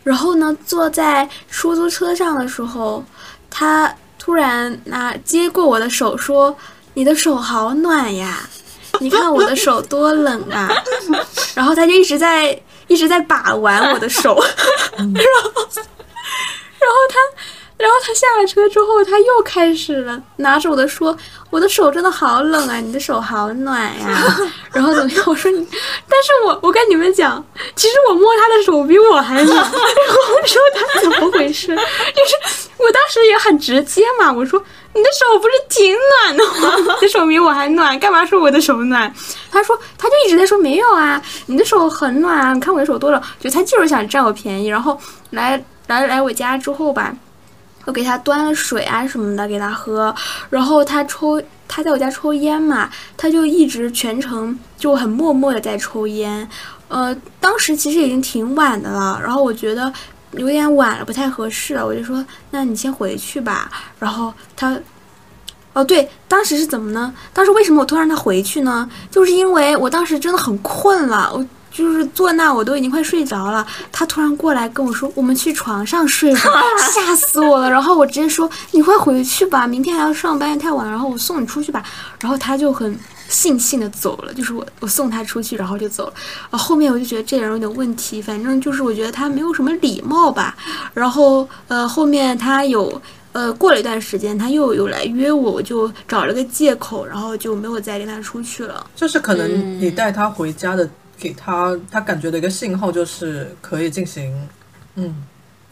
[0.04, 3.04] 然后呢，坐在出租车上的时候，
[3.50, 6.56] 他突然拿接过我的手说
[6.94, 8.48] ：“你的手好暖呀，
[9.00, 10.70] 你看我的手多冷啊。”
[11.56, 14.36] 然后他就一直在一直在把玩我的手，
[14.98, 15.52] 然后
[16.80, 17.55] 然后他。
[17.78, 21.16] 然后他下了车之后，他又开始了，拿着我的说
[21.52, 24.36] ：“我的手真的好冷啊，你的手好暖呀。”
[24.72, 25.24] 然后怎么样？
[25.28, 25.58] 我说你，
[26.08, 27.44] 但是我我跟你们讲，
[27.76, 29.58] 其实我摸他的手比我还暖。
[29.58, 29.72] 然后
[30.42, 31.76] 我说他怎么回事？
[31.76, 34.64] 就是我当时也很直接嘛，我说
[34.94, 36.76] 你的手不是挺暖的吗？
[36.96, 39.14] 你的手比我还暖，干嘛说我的手暖？
[39.52, 44.68] 他说他就一直在说没有啊，你的手很暖啊，你看我的手多冷，就他就是想占我便宜。
[44.68, 44.98] 然后
[45.32, 47.14] 来来来我家之后吧。
[47.86, 50.14] 我给他端了水啊什么的给他喝，
[50.50, 56.48] 然后他抽，他在我家抽烟嘛，他就一直全程就很默默的在抽烟。
[56.88, 59.92] 呃，当时其实已经挺晚的了，然后我觉得
[60.34, 63.72] 有点晚了，不太合适，我就说那你先回去吧。
[64.00, 64.78] 然后他，
[65.74, 67.14] 哦对，当时是怎么呢？
[67.34, 68.90] 当时为什么我突然让他回去呢？
[69.10, 71.46] 就是因为我当时真的很困了，我。
[71.76, 73.68] 就是坐那，我都已经快睡着了。
[73.92, 76.40] 他突然过来跟我说：“我们去床上睡吧。
[76.96, 77.70] ”吓死我了。
[77.70, 80.90] 然后我直接说：“你快回去吧，明天还要上班，太晚。
[80.90, 81.84] 然后我送你出去吧。”
[82.22, 82.98] 然后他就很
[83.30, 84.34] 悻悻的走了。
[84.34, 86.14] 就是我我送他出去，然后就走了。
[86.50, 88.22] 啊，后面我就觉得这人有点问题。
[88.22, 90.56] 反正就是我觉得他没有什么礼貌吧。
[90.94, 93.02] 然后呃，后面他有
[93.34, 98.88] 呃过了一段时间，他又有来约我，我就找了个借口，然后就没有再跟他出去了。
[98.96, 100.90] 就是可能你带他回家的。
[101.18, 104.34] 给他他感觉的一个信号就是可以进行，
[104.96, 105.16] 嗯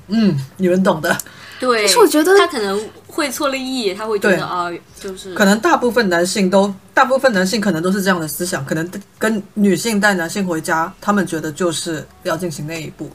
[0.07, 1.15] 嗯，你们懂的。
[1.59, 2.77] 对，但是我觉得他可能
[3.07, 4.69] 会错了意，他会觉得啊，
[4.99, 13.09] 就是可能大部分男性都，大部分男性可能都是这样的思想，可能跟女性带男性回家，他们觉得就是要进行那一步，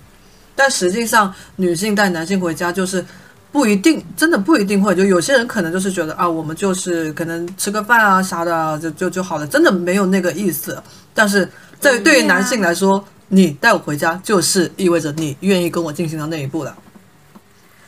[0.54, 3.04] 但实际上女性带男性回家就是
[3.52, 10.82] 不一定，真的不一定会，就有些人可能就是觉得啊，我们就是可能吃个饭啊啥的，就就就好了，真的没有那个意思，
[11.18, 11.50] 但是。
[11.80, 16.76] 在对于男性来说，你带我回家就是意味着你愿意跟我进行到那一步了。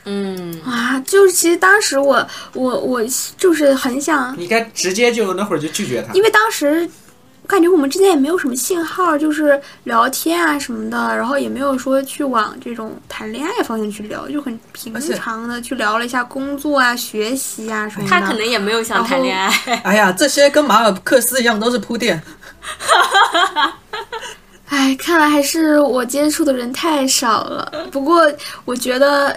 [0.04, 2.24] 嗯啊，就是其实当时我
[2.54, 3.02] 我我
[3.36, 6.88] 就是很想，你该直接就那会儿就拒绝他，因为当时
[7.50, 18.10] 感觉我们之间也没有什么信号，就是聊天啊什么的，然后也没有说去往这种谈恋爱方向去聊，就很平常的去聊了一下工作啊、学习啊什么的。
[18.10, 19.50] 他可能也没有想谈恋爱。
[19.84, 22.22] 哎呀，这些跟马尔克斯一样都是铺垫。
[24.68, 27.88] 哎，看来还是我接触的人太少了。
[27.90, 28.22] 不过
[28.64, 29.36] 我觉得，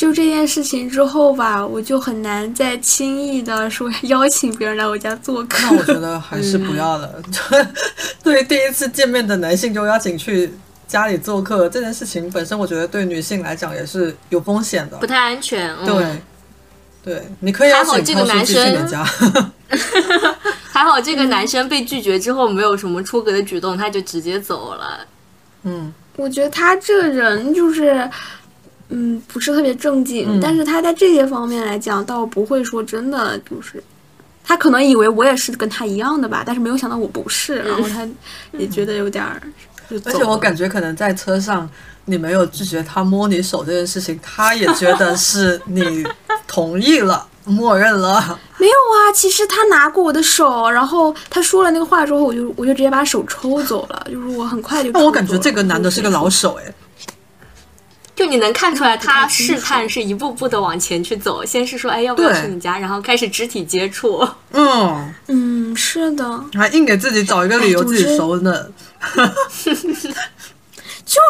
[0.00, 5.58] 就这件事情之后吧，我就很难再轻易的说邀请别人来我家做客。
[5.60, 7.22] 那我觉得还是不要了。
[8.24, 10.54] 对第一次见面的男性就邀请去
[10.88, 15.76] 家里做客这件事情本身，我觉得对女性来讲也是有风险的，不太安全。
[15.84, 16.22] 对，
[17.04, 19.04] 对，你可以邀请他去去你家。
[20.72, 25.06] 还好这个男生被拒绝之后没有什么出格的举动，他就直接走了。
[25.64, 28.08] 嗯，我觉得他这个人就是，
[28.90, 33.82] 嗯，不是特别正经，但是他在这些方面来讲，倒不会说真的就是，
[34.44, 38.06] 他可能以为我也是跟他一样的吧，但是没有想到我不是，然后他
[38.58, 39.40] 也觉得有点儿。
[40.04, 41.68] 而且我感觉可能在车上
[42.04, 46.06] 你没有拒绝他摸你手这件事情，他也觉得是你
[46.46, 47.26] 同意了。
[47.46, 49.10] 默认了，没有啊。
[49.12, 54.06] 其实他拿过我的手，然后他说了那个话之后，我就我就直接把手抽走了。
[54.08, 54.90] 就是我很快就。
[54.92, 56.72] 那我感觉这个男的是个老手哎，
[58.20, 64.28] 就你能看出来他试探是一步步的往前去走，先是说哎要不要去你家，然后开始肢体接触。
[64.52, 68.66] 嗯嗯，是的，还硬给自己找一个理由自己收呢。
[69.16, 69.24] 就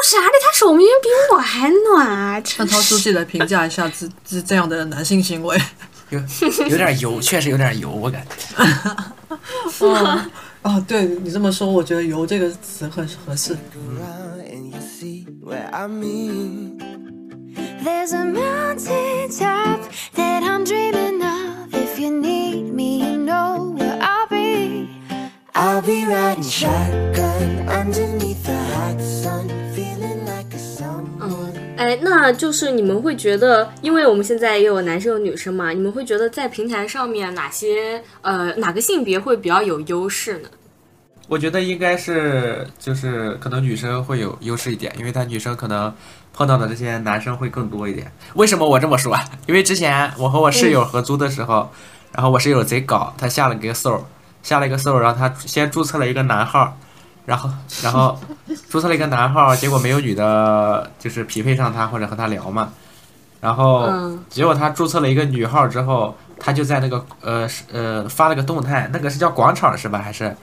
[0.02, 2.42] 是啊，这他手明明比我还暖啊！
[2.58, 5.56] 让涛书记来评价一下这这这样的男性行为。
[6.08, 6.20] 有
[6.68, 8.64] 有点油，确实有点油，我感觉。
[9.86, 10.20] 哦
[10.62, 13.56] 哦，对你这么说，我觉得“油”这个词很合适。
[31.76, 40.48] 哎，那就是你们会觉得，因为我们现在也有男生有女生嘛，你们会觉得在平台上面哪些呃哪个性别会比较有优势呢？
[41.26, 45.92] 我觉得应该是就是可能女生会有优势一点，因为她女生可能
[46.40, 48.10] 碰到的这些男生会更多一点。
[48.32, 49.14] 为什么我这么说？
[49.46, 51.70] 因为之前我和我室友合租的时候，
[52.12, 54.00] 然后我室友贼搞，他下了个 soul，
[54.42, 56.74] 下了一个 soul，然后他先注册了一个男号，
[57.26, 57.50] 然后
[57.82, 58.18] 然后
[58.70, 62.70] 注册了一个男号， 结果没有女的，就是匹配上他或者和他聊嘛。
[63.42, 69.98] 然后嗯结果他注册了一个女号之后，他就在那个呃呃发了个动态，那个是叫广场是吧？
[69.98, 70.34] 还是？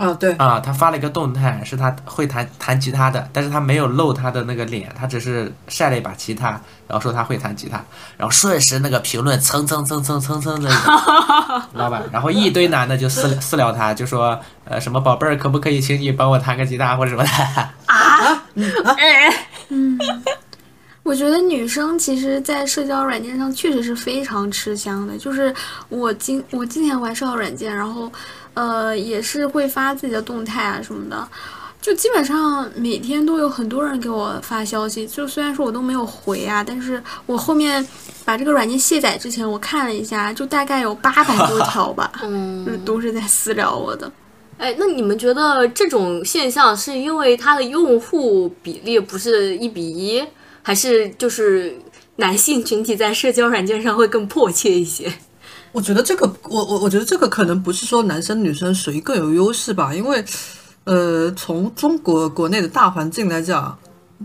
[0.00, 7.84] 啊，对，啊，他发了一个动态，是他会弹弹吉他的，但是他没有露他的那个脸，他只是晒了一把吉他，然后说他会弹吉他，
[8.16, 12.00] 然后瞬时那个评论蹭蹭蹭蹭蹭蹭的，知道吧？
[12.10, 17.28] 然后一堆男的就私私聊他，就说呃什么宝贝儿，可不可以请你帮我弹个吉他或者什么的。
[17.84, 18.42] 啊？
[19.68, 19.98] 嗯，
[21.02, 25.16] 我觉得女生其实，在社交软件上确实是非常吃香的。
[25.18, 25.54] 就是
[25.88, 28.10] 我今我今天玩社交软件，然后
[28.54, 31.28] 呃也是会发自己的动态啊什么的，
[31.80, 35.06] 就基本上每天都有很多人给我发消息。
[35.06, 37.86] 就虽然说我都没有回啊，但是我后面
[38.24, 44.10] 把这个软件卸载之前，我看了一下，就大概有八百多 条吧，嗯就是都是在私聊我的。
[44.58, 50.22] 哎，那你们觉得这种现象是因为它的用户比例不是一比一，
[50.60, 51.74] 还是就是
[52.16, 55.10] 男性群体在社交软件上会更迫切一些？
[55.72, 60.24] 我觉得这个，我我我觉得这个可能不是说男生女生谁更有优势吧，因为，
[60.84, 63.78] 呃，从中国国内的大环境来讲，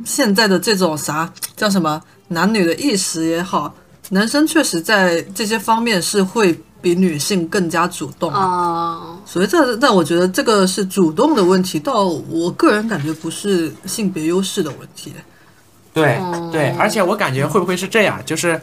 [0.04, 3.74] 现在的这种啥叫什么男女的意识也好，
[4.10, 8.34] 男生确实在这些方面是会比女性更加主动。
[8.34, 15.14] 哦、所以这，但我觉得这个是主动的问题，倒我个人感觉不是性别优势的问题。
[15.94, 18.60] 对哦对，而且我感觉会不会是这样，就是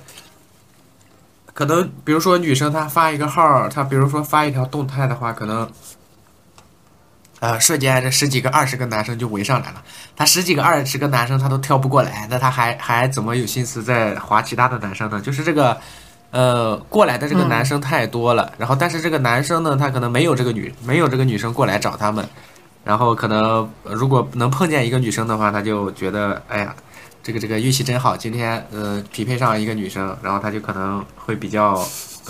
[1.54, 5.68] 可能比如说女生她发一个号，她比如说发一条动态的话，可能。
[7.40, 9.82] 呃，瞬间这十几个、二十个男生就围上来了。
[10.14, 15.20] 他十几个、二十个男生他都跳不过来，那他还还怎么有心思再划其他的男生呢？
[15.20, 15.76] 就是这个，
[16.30, 22.24] 呃，过来的这个男生太多了，然后但是这个男生呢，他可能没有这个女没有这个女生过来找他们，
[22.84, 26.72] 然后可能呃如果能碰见一个女生的话，他就觉得哎呀，
[27.22, 31.74] 这个这个运气真好，今天呃匹配上一个女生，然后她就可能会比较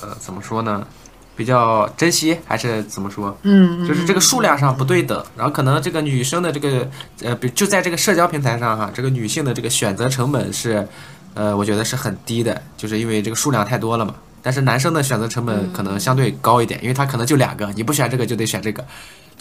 [0.01, 0.87] 呃怎么说呢？
[1.35, 3.35] 比较珍惜还是怎么说？
[3.43, 6.87] 嗯，就是这个数量上不对等，然后可能这个女生的这个
[7.23, 10.87] 呃，比就在这个社交平台上哈，这个女性的这个选择成本是，
[11.33, 14.15] 呃，我觉得是很低的，就是因为这个数量太多了嘛。
[14.43, 18.85] 但是男生的选择成本可能相对高一点，因为他可能就两个，你不选这个就得选这个。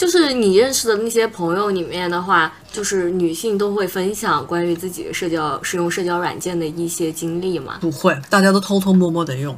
[0.02, 7.78] 就是你认识的那些朋友里面的话，就是女性都会分享关于自己社交使用社交软件的一些经历嘛？
[7.80, 9.56] 不会，大家都偷偷摸摸的用。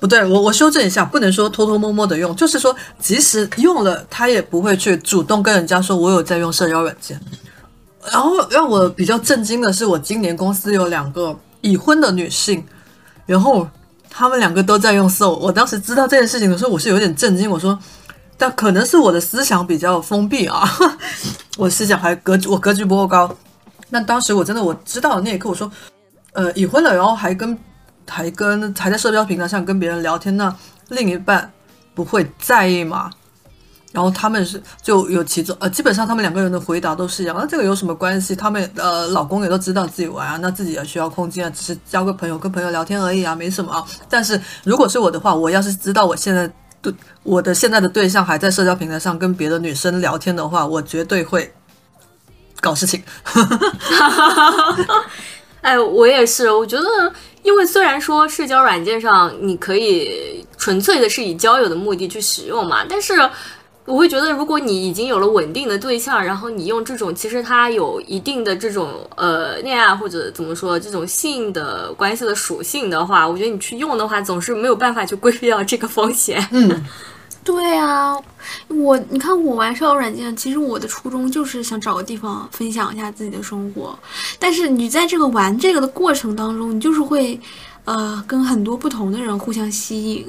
[0.00, 7.20] 不对，我我修正一下，不能说偷偷摸摸的用，就是说即使用了，他也不会去主动跟人家说我有在用社交软件。
[8.10, 12.66] 然后让我比较震惊的是，我今年公司有两个已婚的女性，
[13.24, 13.68] 然后
[14.10, 15.36] 她们两个都在用 Soul。
[15.36, 17.78] 我当时知道这件事情的时候，我是有点震惊，我说，
[18.38, 20.62] 但可能是我的思想比较封闭啊，
[21.58, 23.30] 我思想还格局我格局不够高。
[23.90, 25.70] 那当时我真的我知道的那一刻，我说，
[26.32, 27.58] 呃，已婚了，然后还跟
[28.08, 30.54] 还跟还在社交平台上跟别人聊天，那
[30.88, 31.50] 另一半
[31.94, 33.10] 不会在意吗？
[33.90, 38.36] 然后他们是就有其中呃，基本上他们两个人的回答都是一样，那这个有什么关系？
[38.36, 43.82] 他们呃，老公也都知道自己玩啊，那自己也需要空间啊，只是交个朋友跟朋友聊天而已啊，没什么啊。
[44.08, 46.48] 但是如果是我的话，我要是知道我现在
[46.80, 51.52] 对我的现在的对象还在社交平台上跟别的女生聊天的话，我绝对会
[52.60, 53.02] 搞事情。
[55.60, 57.12] 哎，我也是，我觉得，
[57.42, 63.14] 因为虽然说社交软件上你可以纯粹的是以交友的目的去使用嘛，但是
[63.88, 76.46] 我会觉得，如果你已经有了稳定的对象，然后你用这种其实它有一定的这种呃恋爱或者怎么说这种性的关系的属性的话，我觉得你去用的话，总是没有办法去规避掉这个风险。
[76.50, 76.84] 嗯，
[77.42, 78.14] 对啊，
[78.68, 83.98] 我你看我玩社交软件，其实我的初衷就是想找个地方分享一下自己的生活，
[84.38, 87.40] 但是你在这个玩这个的过程当中，你就是会
[87.86, 90.26] 呃跟很多不同的人互相吸引，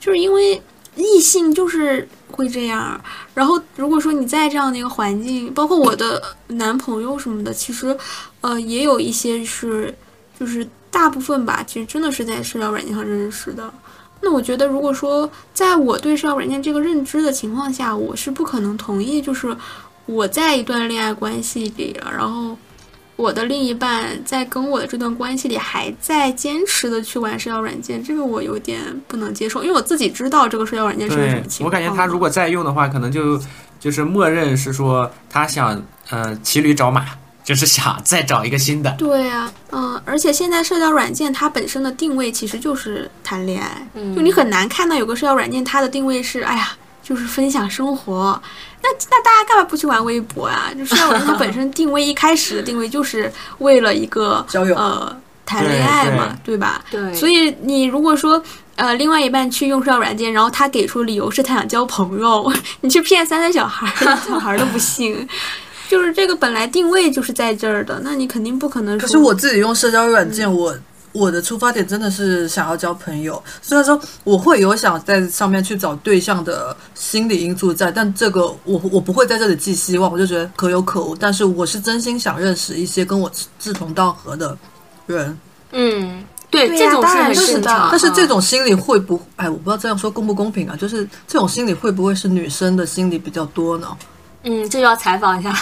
[0.00, 0.58] 就是因为
[0.96, 3.00] 异性就是会这样。
[3.34, 7.96] 然后如果说你在这样的一个环境，包括我的男朋友什么的，其实
[8.40, 9.94] 呃也有一些是
[10.38, 13.72] 就是大部分吧，其实真的是在社交软件上认识的。
[14.24, 19.56] 那我觉得，如果说在我对社交软件这个认知的情况下，我是不可能同意，就是
[20.06, 22.56] 我在一段恋爱关系里，然后
[23.16, 31.70] 我我的另一半在跟我的这段关系里还在坚持的去玩社交软件，这个我有点不能接受，因为我自己知道这个社交软件是个什对么，情我。
[31.70, 33.40] 感觉他如果再用的话，可能就
[33.78, 37.06] 就是默认是说他想呃骑驴找马，
[37.44, 38.90] 就是想再找一个新的。
[38.98, 48.42] 对啊，嗯，而且现在社交软件它本身的定位其实就是谈恋爱，嗯就你很难看到有个社交软件它的定位是，哎呀，就是分享生活。
[48.82, 50.70] 那那大家干嘛不去玩微博啊？
[50.76, 55.16] 就社交软件它本身定位一开始的定位就是为了一个 交友呃
[55.46, 56.82] 谈恋爱嘛，对吧？
[56.90, 58.42] 对，所以你如果说
[58.76, 62.52] 呃另外一半去用社交软件，然后他给出理由是他想交朋友，
[62.82, 65.28] 你去骗三岁小孩儿，小孩儿都不信。
[65.88, 69.06] 就是这个本来定位就是在这儿的，那你肯定不可能说。
[69.06, 70.74] 可是我自己用社交软件，我
[71.12, 73.42] 我的出发点真的是想要交朋友。
[73.60, 81.14] 虽然说我会有想在上面去找对象的心理因素在，但这个我我不会在这里寄希望，我就觉得可有可无。
[81.14, 84.56] 但是我是真心想认识一些跟我志同道合的
[85.06, 85.38] 人。
[85.72, 87.88] 嗯，对，这种是很当然是的正常。
[87.90, 90.76] 但是这啊种心理会不，哎，我不知道这样说公不公平啊？
[90.76, 93.88] 就是这种心理会不会是女生的心理比较多呢？
[94.44, 95.56] 嗯，这就要采访一下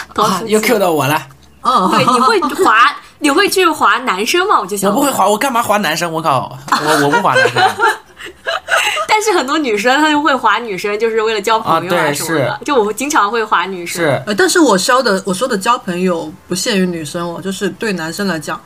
[0.47, 1.21] 又 Q 到我了，
[1.61, 4.59] 嗯，对，你会滑，你会去划男生吗？
[4.59, 6.11] 我就想，我不会划，我干嘛划男生？
[6.11, 7.61] 我靠，我我不划男生。
[9.07, 12.59] 但是很多女生她就会划女生，就是为了交朋友啊对什么的。
[12.65, 18.59] 就我经常会划女生，是，呃，但是我说的我说的交朋友不限于女生哦，就是对男生来讲，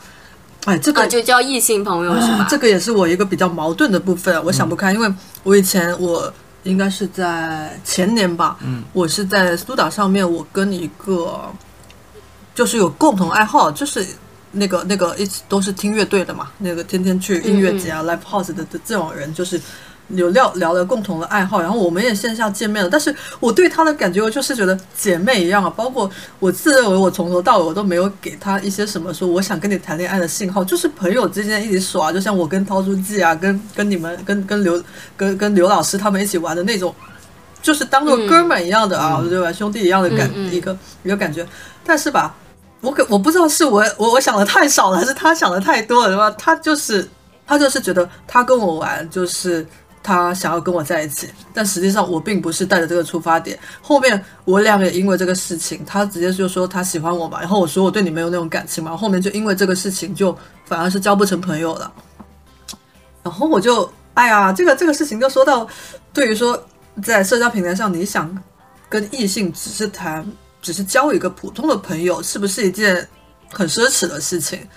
[0.66, 2.38] 哎，这个、啊，就交异性朋友是吧？
[2.40, 6.32] 啊这个也是我一个比较矛盾的部分，我想不开，因为我以前我
[6.64, 11.42] 应该是在前年吧，嗯，我是在苏打上面，我跟一个
[12.54, 14.06] 就是有共同爱好，就是。
[14.56, 19.60] 那个那个一直都是听乐队的嘛，那个天天去音乐节啊、live house 的的这种人，就是
[20.10, 22.90] 有聊聊了共同的爱好，然后我们也线下见面了。
[22.90, 25.70] 但是我对他的感觉，我就是觉得姐妹一样啊。
[25.70, 34.82] 包括我自认为我从头到尾我都没有给他一些什么说我想跟你谈恋爱的信号，就是朋友之间一起耍，就像我跟涛书记啊，跟跟你们跟跟刘
[35.18, 36.94] 跟跟刘老师他们一起玩的那种，
[37.62, 39.52] 就是当做哥们一样的啊，对吧？
[39.52, 41.46] 兄弟一样的感、嗯嗯一个一个感觉。
[41.88, 42.36] 但是吧，
[42.86, 46.30] 我可我不知道是我我我想的太少了，还是他想的太多了，对吧？
[46.38, 47.10] 他就是
[47.48, 49.66] 他就是觉得他跟我玩就是。
[50.08, 53.58] 他想要跟我在一起，但实际上我并不是带着这个出发点。
[53.82, 61.92] 后面我俩也因为这个事情，他直接就说他喜欢我嘛，然后我说我对你没有那种感情嘛，后面就因为这个事情就反而是交不成朋友了。
[63.24, 65.68] 然后我就哎呀，这个这个事情就说到，
[66.14, 66.64] 对于说
[67.02, 68.32] 在社交平台上你想
[68.88, 70.24] 跟异性只是谈，
[70.66, 73.08] 只是交一个普通的朋友，是不是一件
[73.54, 74.68] 很奢侈的事情，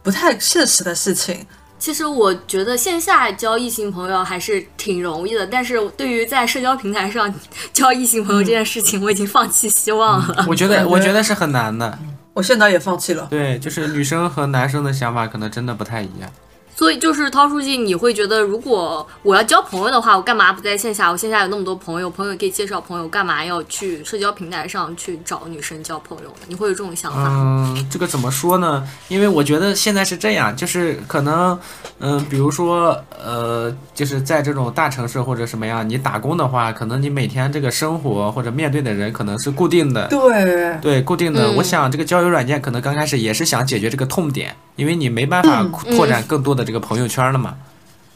[0.00, 1.44] 不太现实的事情？
[1.76, 7.34] 其实我觉得线下交异性朋友还是挺容易的，但是对于在社交平台上
[7.72, 10.46] 交异性朋友这件事情，我已经放弃希望了。
[10.48, 11.98] 我觉得我觉得是很难的。
[12.32, 13.26] 我现在也放弃了。
[13.28, 16.30] 对，就是女生和男生的想法可能真的不太一样。
[16.76, 21.10] 所以就是涛书记，你会觉得如果我要交朋友的话，我干嘛不在线下？
[21.10, 26.36] 我线下有那么多朋友，朋友可以介绍朋友，干嘛要去社交平台上去找女生交朋友呢？
[26.48, 27.28] 你会有这种想法？
[27.30, 28.86] 嗯，这个怎么说呢？
[29.08, 31.58] 因为我觉得现在是这样，就是可能，
[32.00, 41.50] 嗯，比如说，呃，就是在这种大城市或者什么样，你打工的话，可能你每天这个生活或者面对的人可能是固定的，对，对，固定的。
[41.50, 45.62] 嗯我想这个交友软件可能刚开始也是想解决这个痛点，因为你没办法
[45.92, 47.54] 拓展更多的这个朋友圈了嘛。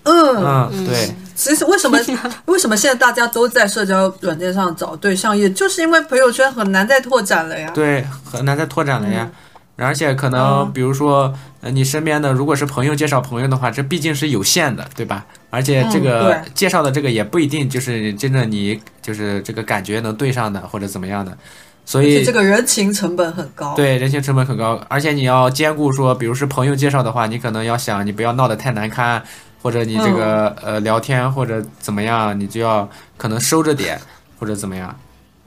[0.04, 1.98] 嗯，嗯，对，其实为什么
[2.46, 7.70] 为什么现在大家都在社交软件上找对象，也就是因为朋友圈很难再拓展了呀。
[7.74, 9.30] 对，很难再拓展了呀。
[9.76, 15.24] 而且可能嗯比如说，呃，你身边的如果是朋友介绍朋友的话，这毕竟是有限的，对吧？
[15.50, 21.36] 而且这嗯个介绍的这个也不一定就是真正你就是这个感觉能对上的或者怎么样的，
[21.88, 29.22] 所以这个人情成本很高。，对人情成本很高，而且你要兼顾说，比如是朋友介绍的话，你可能要想你不要闹得太难堪，
[29.62, 32.86] 或者你这个、呃聊天或者怎么样，你就要
[33.16, 33.98] 可能收着点
[34.38, 34.94] 或者怎么样。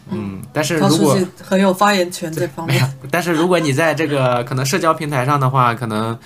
[0.09, 6.17] 嗯，但是如果很有发言权这方面。，但是如果你在这个可能社交平台上的话，可能，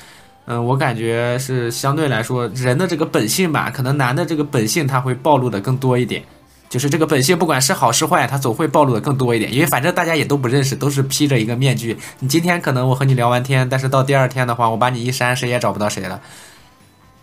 [0.46, 6.24] 嗯、我感觉是相对来说人的这个本性吧，可能男的这个本性他会暴露的更多一点。
[6.70, 11.98] 就是这个本性，不管是好是坏，他总会暴露的更多一点，因为反正大家也都不认识，都是披着一个面具。
[12.20, 16.20] 你今天可能我和你聊完天，但是到第二天的话，我把你一删，谁也找不到谁了。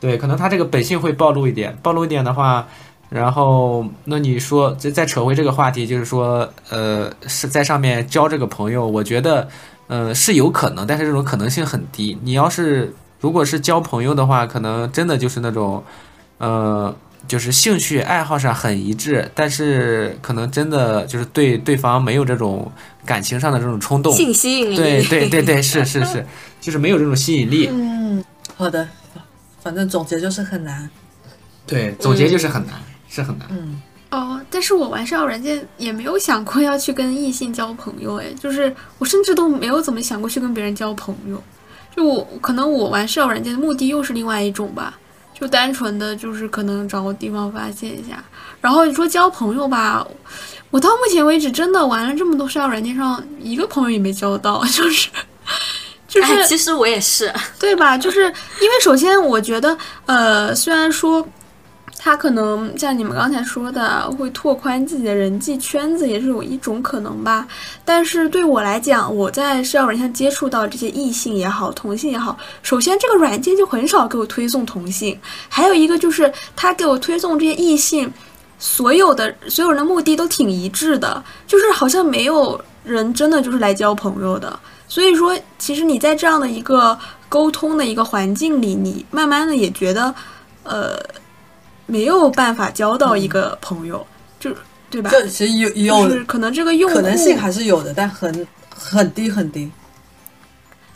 [0.00, 2.66] 对，可能他这个本性会暴露一点，暴露一点的话，
[3.08, 9.48] 然后那你说再再扯回这个话题，就是说，呃，是在上面交这个朋友，我觉得，
[9.86, 12.18] 呃，是有可能，但是这种可能性很低。
[12.22, 15.84] 你要是如果是交朋友的话，可能真的就是那种，
[16.38, 16.92] 呃，
[17.28, 22.70] 就是兴趣爱好上很一致，但是可能真的就是对对方没有这种
[23.06, 24.14] 感情上的这种冲动。
[24.14, 26.26] 性吸引力，对对对对，是是是，
[26.60, 27.68] 就是没有这种吸引力。
[27.72, 28.22] 嗯，
[28.56, 28.86] 好的，
[29.62, 30.88] 反正总结就是很难。
[31.66, 32.74] 对，总结就是很难，
[33.08, 33.46] 是很难。
[33.50, 41.42] 嗯，哦，但是我玩社交软件也没有想过要去跟异性交朋友，哎，就是我甚至都没有怎么想过去跟别人交朋友。
[41.94, 44.98] 就我可能我玩社交软件的目的又是另外一种吧，
[45.38, 48.22] 就单纯的就是可能找个地方发泄一下。
[48.60, 50.06] 然后你说交朋友吧，
[50.70, 55.08] 我到目前为止真的玩了这么多社交软件上一个朋友也没交到，就 是
[56.06, 57.96] 就是、哎，其实我也是，对吧？
[57.98, 58.20] 就是
[58.60, 59.76] 因为首先我觉得，
[60.06, 61.26] 呃，虽然说
[62.04, 67.46] 他可能像你们刚才说的，会拓宽自己的人际圈子，也是有一种可能吧。
[67.84, 75.16] 但是对我来讲，我在社交软件接触到这些异性也好，同性也好，首先这个软件就很少给我推送同性，
[75.48, 78.12] 还有一个就是他给我推送这些异性，
[78.58, 84.58] 所有的所有人的目的都挺一致的，就是好像没有人真的就是来交朋友的。
[84.88, 86.98] 所以说，其实你在这样的一个
[87.28, 90.12] 沟通的一个环境里，你慢慢的也觉得，
[90.64, 90.98] 呃，
[91.86, 94.06] 没有办法交到一个朋友，
[94.38, 94.50] 就
[94.90, 95.10] 对吧？
[95.10, 99.70] 就其实有有就是可能这个用户可能性还是有的，但很很低很低。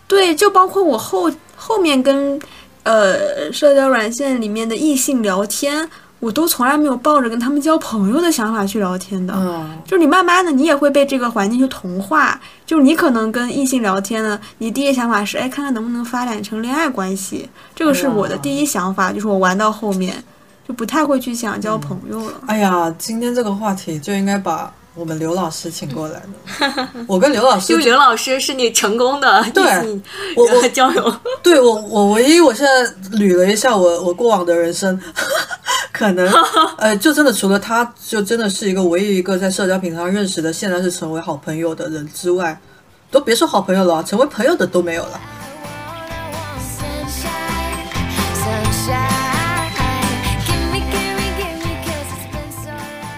[0.09, 2.41] 对，就包括我后后面跟
[2.84, 5.89] 呃社交软件里面的异性聊天，
[6.20, 9.34] 我都从来没有抱着跟他们交朋友的想法去聊天的。
[9.37, 12.41] 嗯，就你慢慢的，你也会被这个环境去同化。
[12.64, 19.12] 就你可能跟异性聊天呢，你第一想法是，哎，看看能不能发展成恋爱关系，这个是我的第一想法。
[19.12, 20.22] 就是我玩到后面，
[20.67, 22.41] 就不太会去想交朋友了。
[22.47, 26.89] 哎呀，今天这个话题就应该把我们刘老师请过来的。
[27.07, 29.62] 我跟刘老师就刘老师是你成功的对
[30.37, 32.87] 我我呃 交友，对我，我唯一我现在
[33.19, 34.99] 捋了一下我我过往的人生，
[35.93, 36.27] 可能
[36.79, 42.59] 呃，就真的除了他，就真的是一个唯一一个在社交平台上认识的，现在是成为好朋友的人之外，
[43.11, 45.21] 都别说好朋友了，成为朋友的都没有了。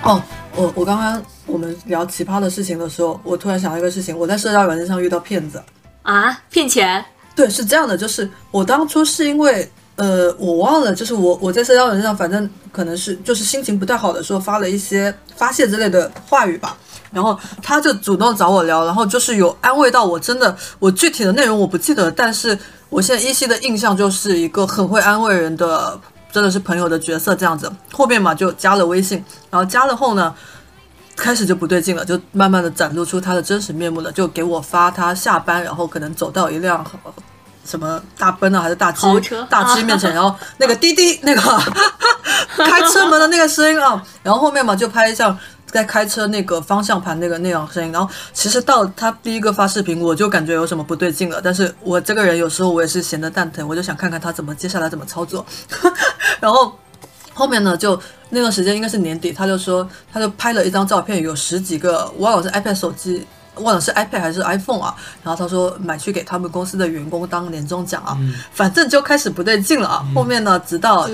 [0.03, 0.23] 哦，
[0.55, 5.63] 我我刚刚我们聊奇葩的事情的时候，我突然想到一个事情，我在社交软件上遇到骗子。
[6.03, 16.77] 啊，骗钱，对，是这样的，就是我当初是因为呃，我忘了，就是我我在社交软件上，反正可能是就是心情不太好的时候发了一些发泄之类的话语吧，
[17.13, 22.57] 然后他就主动找我聊，然后就是有安慰到我，真的我具体的内容我不记得，但是
[22.89, 26.01] 我现在依稀的印象就是一个很会安慰人的，
[26.39, 27.69] 真的是朋友的角色这样子。
[27.93, 30.33] 后面嘛就加了微信，然后加了后呢。
[31.21, 36.87] 开始就不对劲了，就慢慢的展露出他的真实面目了，就给我发他下班，然后可能走到一辆
[37.65, 39.05] 什么大奔啊还是大 G
[39.51, 41.43] 大 G 面前，然后那个滴滴那个
[42.65, 45.37] 开车门的那个声音啊，然后后面嘛就拍像
[45.71, 55.45] 在开车那个方向盘那个那样声音，然后其实到他第一个发视频，我就感觉有什么不对劲了，但是我这个人有时候我也是闲得蛋疼，我就想看看他怎么接下来怎么操作，
[56.41, 56.77] 然后
[57.35, 58.01] 后面呢就。
[58.31, 63.27] 那段时间应该是年底，他就说，他就拍了一张照片，有十几个，忘了是 iPad 手机，
[63.59, 64.95] 忘了是 iPad 还是 iPhone 啊。
[65.23, 68.17] 然后他说买去给他们公司的员工当年终奖啊，
[68.53, 70.07] 反正就开始不对劲了啊。
[70.15, 71.07] 后面呢，直到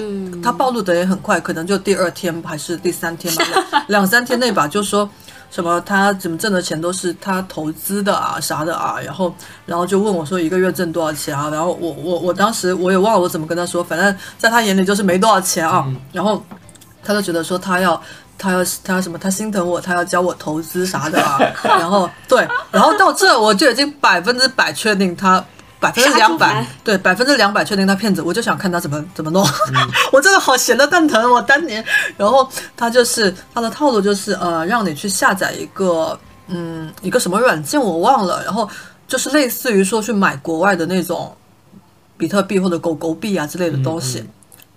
[0.42, 3.44] 他暴露的也很快，可能就第二天还是第三天吧，
[3.88, 5.08] 两两三天内吧，就说。
[5.50, 5.80] 什么？
[5.82, 8.96] 他怎么挣的钱都是他投资的啊，啥的啊？
[9.00, 9.32] 然后，
[9.64, 11.48] 然后就问我说一个月挣多少钱啊？
[11.48, 15.86] 然后我我我当时我也忘了我怎么跟他说，反正在他眼里就是没多少钱啊。
[16.12, 16.44] 然后
[17.04, 18.02] 他就觉得说他要
[18.38, 21.38] 他要他要什么，他心疼我，他要教我投资啥的啊。
[21.62, 25.44] 然后对，然后到这我就已经百分之百确定他。
[25.80, 29.46] 百分之两百对，百分之两百确定他骗子，我就想看他怎么怎么弄，
[30.12, 31.84] 我真的好闲的蛋疼，我当年。
[32.16, 38.66] 然后他就是他的套路就是呃，让你去下载一个嗯一个什么软件我忘了，然后
[39.06, 41.36] 就是类似于说去买国外的那种
[42.16, 44.26] 比特币或者狗狗币啊之类的东西。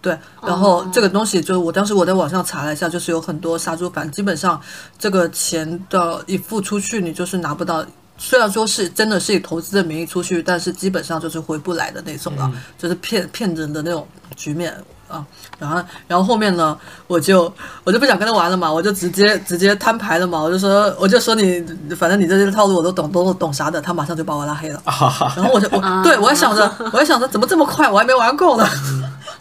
[0.02, 4.62] 对，然后这个东西就是我当时我在网上查了一下，就是有很多杀猪盘，基本上
[4.98, 7.86] 这个钱的一付出去，你就是拿不到。
[8.20, 14.76] 虽然说是真的是以投资的名义出去，但是基本上就是回不来的那种了，就是骗骗人的那种局面
[15.08, 15.24] 啊。
[15.60, 16.76] 然后然后后面呢，
[17.06, 21.64] 我就我就不想跟他玩了嘛，我就直接直接摊牌了嘛，我就说我就说你
[21.96, 24.82] 反正你这些套路我都懂，都懂啥的，他马上就把我拉黑了。
[25.36, 28.68] 然后我就我对我还想着我还想着怎么这么快，我还没玩够呢。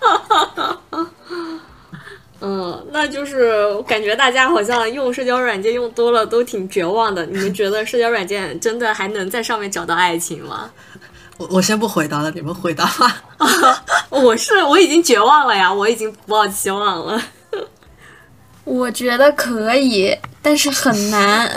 [2.40, 7.24] 嗯，那就是感觉大家好像用社交软件用多了都挺绝望的。
[7.26, 10.70] 你们觉得社交软件真的还能在上面找到爱情吗？
[11.38, 13.22] 我我先不回答了，你们回答吧。
[14.10, 17.22] 我是我已经绝望了呀，我已经不抱希望了。
[18.64, 21.50] 我觉得可以，但是很难。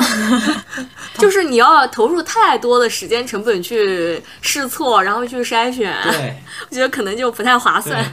[1.17, 6.35] 就是你要投入太多的时间成本去试错，然后去筛选，对，
[6.69, 8.05] 我觉得可能就不太划算。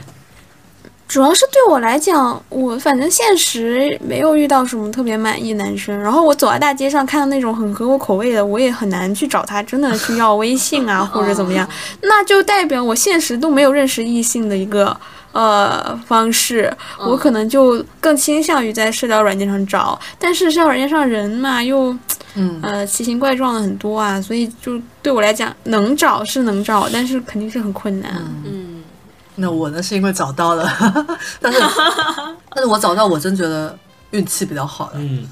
[1.07, 5.97] 主要是对我来讲，我反正现实没有遇到什么特别满意男生。
[5.97, 11.67] 然后我走在大街上看到那种很合我口味的，我也很难去找他真的去要微信啊或者怎么样，
[12.01, 14.95] 那就代表我现实都没有认识异性的一个
[15.31, 19.97] 呃方式，我可能就更倾向于在社交软件上找。
[20.19, 21.95] 但是社交软件上人嘛又。
[22.39, 28.11] 嗯呃，奇形怪状的很多啊，所以就对我来讲，能找是能找，但是肯定是很困难。
[28.45, 28.76] 嗯，
[29.39, 30.67] 那我呢是因为找到了，
[31.39, 31.59] 但是
[32.53, 33.77] 但是我找到我真觉得
[34.11, 35.27] 运气比较好的，嗯，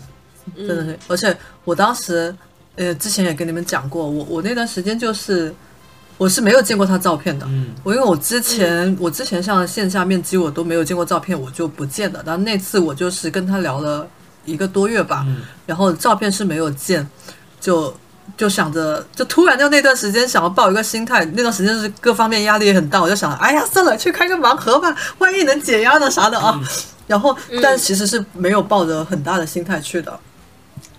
[0.55, 2.33] 真的是，而且我当时
[2.75, 5.53] 呃之前也跟你们讲过，我我那段时间就是
[6.17, 12.21] 我是没有见过他照片的，嗯我因为我之前、我之前像线下面基我都没有见过照片，我就不见的。
[12.25, 14.07] 然后那次我就是跟他聊了
[14.45, 17.05] 一个多月吧，嗯然后照片是没有见，
[17.59, 17.91] 就
[18.37, 26.59] 就想着，就突然就那段时间想要抱一个心态，那段时间是各方面压力也很大，我就想，哎呀，算了，去开个盲盒吧，万一能解压呢啥的啊。
[27.07, 30.19] 然后，但其实是没有抱着很大的心态去的，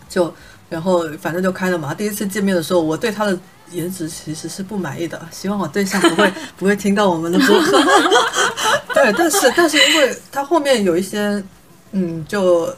[0.08, 0.32] 就
[0.68, 1.92] 然后反正就开了嘛。
[1.92, 3.36] 第一次见面的时候，我对他的
[3.72, 7.82] 颜值其实是不满意的，希望我对象不会 不会听到我们的播客。
[8.94, 11.42] 对，但是但是因为他后面有一些
[11.90, 12.72] 嗯就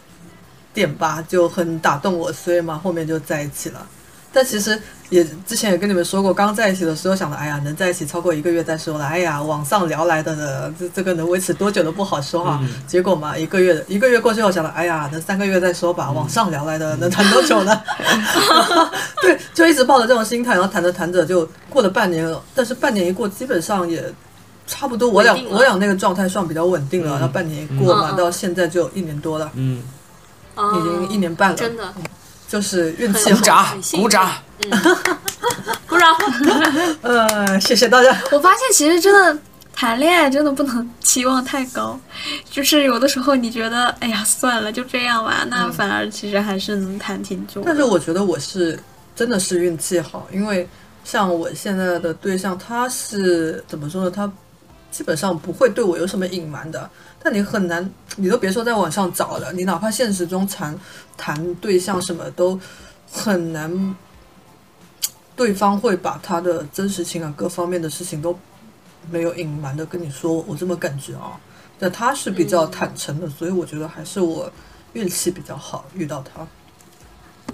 [0.72, 3.86] 点吧就很打动我，所以嘛后面就在一起了。
[4.32, 9.06] 但其实也之前也跟你们说过，刚在一起的时候想的，哎呀，能在一起超过一个月再说了。
[9.06, 16.10] 哎呀，网上聊来的呢，这这个能维持多久都不好说哈、嗯结果嘛，一个月一个月过去后想的，哎呀，能三个月再说吧。
[16.10, 17.80] 网上聊来的能谈多久呢？
[19.22, 22.42] 对，就一直抱着这种心态，然后谈着谈着就过了半年了。
[22.54, 24.04] 但是半年一过，基本上也
[24.66, 27.18] 差不多，我俩我俩那个状态算比较稳定了。
[27.22, 29.82] 嗯半年一过嘛，到现在就一年多了，嗯，
[30.54, 31.56] 哦已经一年半了。
[31.56, 31.82] 真的，
[32.48, 33.62] 就是运气好。
[33.62, 34.94] 很鼓掌鼓掌，
[35.86, 36.16] 鼓掌。
[37.02, 38.10] 呃，谢谢大家。
[38.32, 39.40] 我发现其实真的
[39.72, 41.98] 谈恋爱真的不能期望太高，
[42.50, 47.66] 就是有的时候你觉得，哎呀，算了，就这样吧，那反而其实还是能谈挺久的。
[47.66, 48.78] 但是我觉得我是
[49.14, 50.68] 真的是运气好，因为
[51.04, 54.10] 像我现在的对象，他是怎么说呢？
[54.10, 54.30] 他
[54.90, 56.90] 基本上不会对我有什么隐瞒的。
[57.22, 60.78] 但你很难，你都别说在网上找了，你哪怕现实中谈
[61.16, 62.58] 谈对象什么都
[63.10, 63.96] 很难，
[65.34, 68.38] 对方会把他的真实情感各方面的事情都
[69.10, 71.38] 没有隐瞒的跟你说，我这么感觉啊。
[71.78, 74.50] 但他是比较坦诚的，所以我觉得还是我
[74.94, 76.46] 运气比较好，遇到他。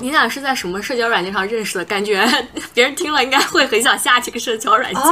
[0.01, 1.84] 你俩是在什么社交软件上认识的？
[1.84, 2.26] 感觉
[2.74, 5.03] 别人听了应该会很想下这个社交软件。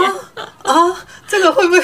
[0.63, 1.83] 啊，这个会不会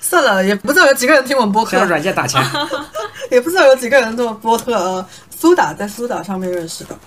[0.00, 0.44] 算了？
[0.44, 2.42] 也不知道有几个人听我们播客这，软件打钱，
[3.30, 4.74] 也不知道有几个人听我们播客。
[4.74, 5.06] 啊，
[5.38, 6.98] 苏打在苏打上面认识的，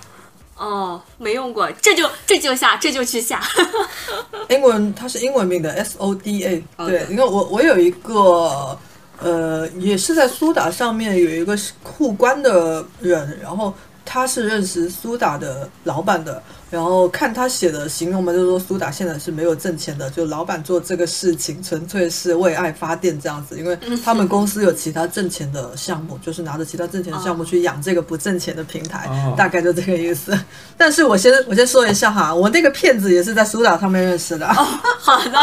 [0.56, 3.40] 哦，没用过，这就这就下，这就去下。
[4.48, 6.64] 英文它是英文名的 S O D A。
[6.86, 8.78] 对，你看我我有一个
[9.18, 13.74] 呃，也是在苏打上面有一个互关的人，然后
[14.04, 30.38] 他是认识苏打的老板的，然后看他写的形容嘛，就是说苏打现在是没有挣钱的，就老板做这个事情纯粹是为爱发电这样子，因为他们公司有其他挣钱的项目，就是拿着其他挣钱的项目去养这个不挣钱的平台，哦大概就这个意思。
[30.76, 34.46] 但是我先我先说一下哈，我那个骗子也是在苏打上面认识的。
[34.52, 35.38] 好的。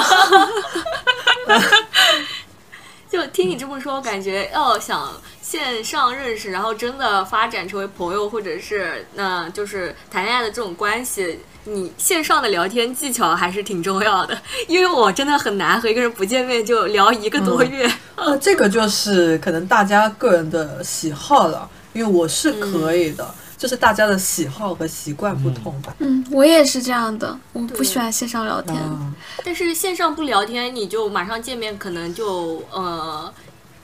[3.10, 5.12] 就听你这么说，我感觉要想
[5.50, 14.40] 线上认识，然后真的发展成为朋友，或者是那就是谈恋爱的这种关系，你线上的聊天技巧还是挺重要的。
[14.68, 17.92] 因为我真的很难和一个人不见面就聊一个多月。
[18.14, 25.96] 呃这个就是可能大家个人的喜好了，因为我是可以的，就是大家的喜好和习惯不同吧。
[25.98, 28.78] 嗯，我也是这样的，我不喜欢线上聊天。
[28.78, 29.12] 嗯，
[29.44, 33.34] 但是线上不聊天，你就马上见面，可能就呃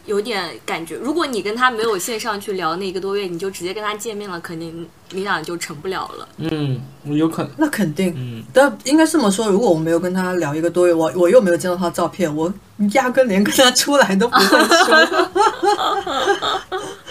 [0.05, 0.95] 有点感觉。
[0.95, 6.27] 如果你跟他没有线上去聊那一个多月，你就直接跟他见面了，肯定你俩就成不了了。
[6.37, 8.13] 嗯，有可能，那肯定。
[8.15, 12.53] 嗯，但应该这么说，如果我没有跟他聊一个多月，我我又没有见到他照片，我
[12.93, 14.45] 压根连跟他出来都不会
[14.85, 14.95] 说。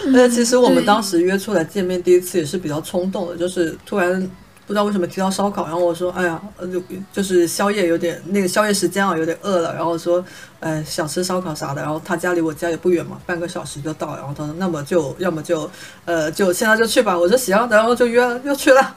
[0.13, 4.31] 呃，其实我们当时约出来见面第一次也是比较冲动的，就是突然
[4.67, 10.25] 不知道为什么提到烧烤，然后我说，哎呀，呃就就是宵夜有点那个宵夜时间啊，有点饿了，然后说，
[10.61, 15.71] 呃，想吃烧烤啥的，然后他家离我家也不远嘛，半个小时就到，然后他说，那么就要么就，
[16.07, 18.97] 呃，就现在就去吧，我说行，然后就约了，又去了，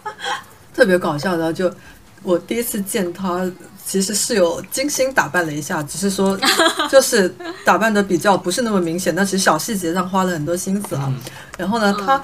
[0.73, 1.69] 特别搞笑，然后就
[2.23, 3.49] 我第一次见他
[3.85, 6.37] 其实是有精心打扮了一下，只是说
[6.89, 7.33] 就是
[7.65, 11.13] 打扮的比较不是那么明显，但其实小细节上花了很多心思啊。
[11.57, 12.21] 然后呢，他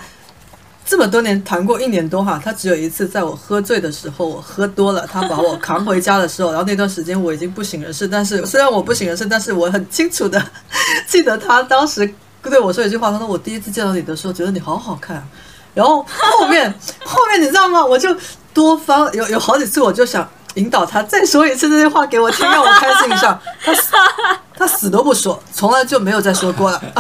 [0.85, 10.43] 这么多年谈过一年多哈，他只有一次在我喝醉的时候，我喝多了，他把我扛回家的时候，然后那段时间我已经不省人事，但是虽然我不省人事，但是我很清楚的
[11.07, 12.13] 记得他当时
[12.43, 15.25] 对我说一句话，他说我第一次见到你的时候，觉得你好好看。
[15.73, 16.71] 然后后面
[17.03, 17.83] 后面你知道吗？
[17.83, 18.15] 我就
[18.53, 23.41] 多方有有好几次，我就想引导他再说一次这句话给我听，让我开心一下。
[23.63, 23.73] 他
[24.55, 26.79] 他死都不说，从来就没有再说过了。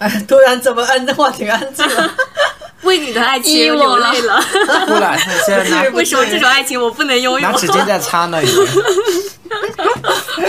[0.00, 2.10] 哎， 突然怎么安的话挺安静了？
[2.82, 4.42] 为你的爱情流泪了。
[4.86, 7.52] 不然，现在拿 为什么这种爱情我不能拥有拿？
[7.52, 8.66] 纸巾在擦呢，已经。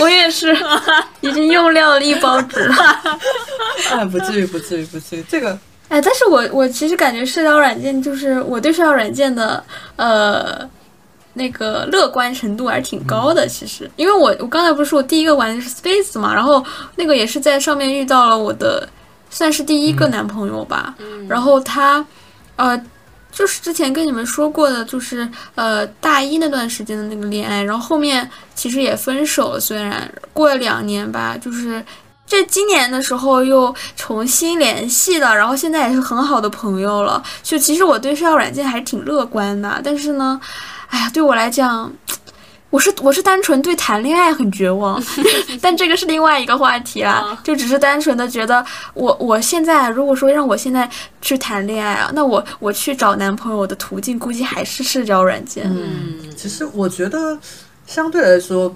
[0.00, 0.56] 我也是，
[1.20, 2.74] 已经用掉了一包纸了。
[3.90, 5.24] 哎，不至于，不至于，不至于。
[5.28, 5.50] 这个
[5.90, 9.62] 哎，但是我我其实感觉社交软件就是我对社交软件的
[9.96, 10.66] 呃
[11.34, 13.46] 那个乐观程度还是挺高的。
[13.46, 16.64] 其实，因为我我刚才不是说我第一个玩的是 Space 嘛，然后
[16.96, 18.88] 那个也是在上面遇到了我的
[19.32, 20.94] 算是第一个男朋友吧。
[21.28, 22.06] 然后他
[22.54, 22.80] 呃
[23.32, 31.84] 就是之前跟你们说过的，就是呃大一那段时间的那个恋爱，然后后面其实也分手了，虽然过了两年吧，就是。
[32.24, 37.22] 这今年的时候又重新联系了，然后现在也是很好的朋友了。
[37.42, 40.40] 就其实我对社交软件还是挺乐观的，但是呢，
[40.88, 41.92] 哎呀，对我来讲，
[42.72, 45.00] 我是我是单纯对谈恋爱很绝望，
[45.60, 47.38] 但这个是另外一个话题啦。
[47.44, 48.64] 就只是单纯的觉得
[48.94, 50.88] 我我现在如果说让我现在
[51.20, 55.66] 去谈恋爱啊，那我我去找男朋友的途径估计还是社交软件。
[55.66, 57.38] 嗯，其实我觉得
[57.86, 58.74] 相对来说，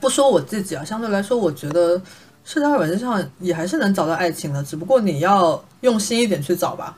[0.00, 2.00] 不说我自己啊，相对来说，我觉得
[2.42, 6.96] 社交软件上也还是能找到爱情的，只不过你要用心一点去找吧。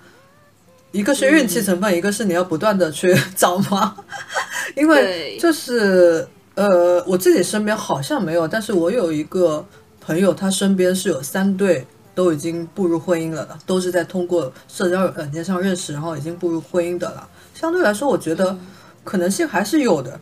[0.93, 3.97] 一个是运气成分，一个是你要不断的去 找嘛。
[4.77, 9.65] 因为就是呃，我自己身边好像没有，但是我有一个
[10.01, 17.29] 朋友，他身边是有三对都已经步入婚姻了的，都是在通过社交软件上认识，然后已经步入婚姻的了。
[17.55, 18.57] 相对来说，我觉得
[19.05, 20.21] 可能性还是有的，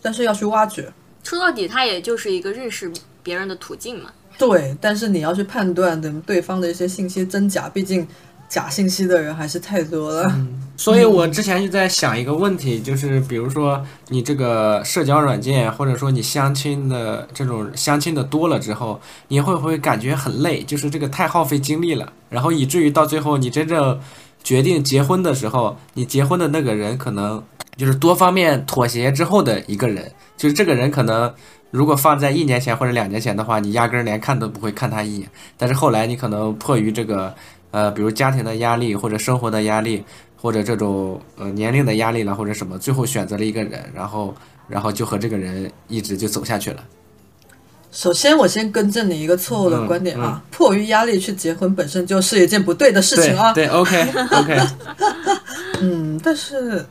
[0.00, 0.92] 但是要去挖掘。
[1.22, 2.90] 说到底，它也就是一个认识
[3.22, 4.10] 别人的途径嘛。
[4.38, 8.06] 对，但是你要去判断的对方的一些信息真假，毕竟
[8.52, 10.30] 假信息的人还是太多了。
[10.76, 20.62] 所以我之前就在想一个问题，就是比如说你这个社交软件，或者说你相亲的这种相亲的多了之后，你会不会感觉很累？
[20.64, 23.98] 就是这个太耗费精力了，然后以至于到最后你真正
[24.44, 27.42] 决定结婚的时候，你结婚的那个人可能
[27.78, 31.32] 就是多方面妥协之后的一个人，就是这个人可能。
[31.72, 35.30] 如果放在一年前或者两年前的话，你压根儿连看都不会看他一眼。
[35.56, 37.34] 但是后来你可能迫于这个
[37.72, 40.04] 呃，比如家庭的压力或者生活的压力，
[40.40, 44.34] 或者这种呃年龄的压力了，或者什么，最后选择了一个人，然后
[44.68, 46.84] 然后就和这个人一直就走下去了。
[47.90, 53.52] 首先，我先更正你一个错误的观点啊，迫于压力去结婚本身就是一件不对的事情啊。
[53.52, 54.60] 对，OK OK，
[55.80, 56.86] 嗯，但是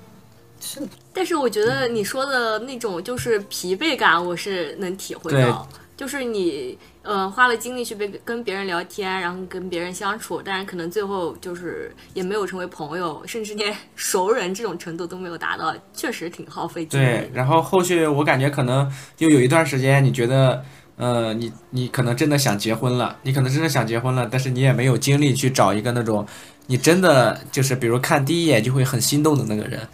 [0.59, 0.79] 是
[1.11, 5.67] 但是我觉得你说的那种就是疲惫感，我是能体会到。
[6.01, 17.31] 就是你呃花了精力去跟跟别人聊天，然后跟别人相处，但是可能最后就是也没有成为朋友，甚至连 熟人这种程度都没有达到，确实挺耗费精力对，。
[17.35, 26.25] 然后后续我感觉可能就有一段时间，你觉得，呃，你你可能真的想结婚了，你可能真的想结婚了，但是你也没有精力去找一个那种
[26.65, 29.87] 你真的就是比如看第一眼就会很心动的那个人，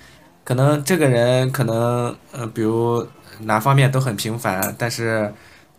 [0.45, 3.05] 可能这个人可能呃，比如
[3.41, 5.33] 哪方面都很平凡，但是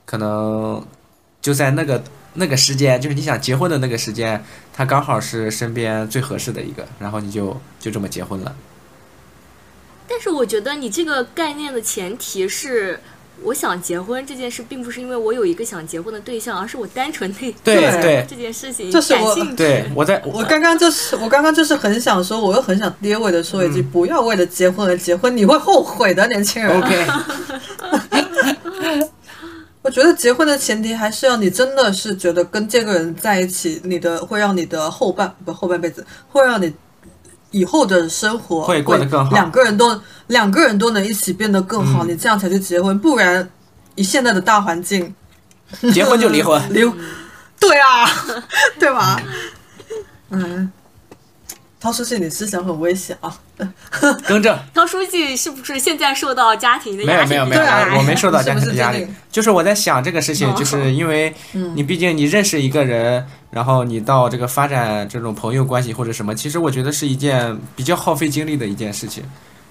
[0.09, 0.83] 可能
[1.43, 2.03] 就在那个
[2.33, 4.43] 那个时间，就是你想结婚的那个时间，
[4.73, 8.57] 他刚好是身边最合适的一个，然后你就就这么结婚了。
[10.09, 12.99] 但是我觉得你这个概念的前提是。
[13.45, 19.55] 我想结婚这件事，并不是因为我有一个想结婚的对象，而是我单纯 对对对对这件事情这是我感兴趣。
[19.55, 26.83] 对，我在我刚刚就是我刚刚就是很想说，我又很想跌位的说一句，不要为了结婚而结婚，你会后悔的，年轻人。
[26.83, 27.07] OK。
[29.89, 36.71] 我觉得结婚的前提还是要你真的是觉得跟这个人在一起，你的会让你的后半不后半辈子，会让你
[37.53, 43.49] 以后的生活会过得更好两个人都两个人都能一起变得更好，嗯你这样才去结婚，不然
[43.95, 45.15] 以现在的大环境，
[45.95, 46.63] 结婚就离婚。
[46.69, 46.83] 离，
[47.59, 48.07] 对啊，
[48.79, 49.19] 对吧？
[50.29, 50.71] 嗯，
[51.81, 53.33] 陶书记，你思想很危险啊！
[54.27, 57.29] 更正，陶书记是不是现在受到家庭的压力？
[57.29, 61.33] 没有没有没有，啊我没受到家庭的压力是是，就是我在想这个事情，哦就是因为
[61.75, 69.23] 你毕竟你认识一个人，然后你到这个发展这种朋友关系或者什么，其实我觉得是一件比较耗费精力的一件事情。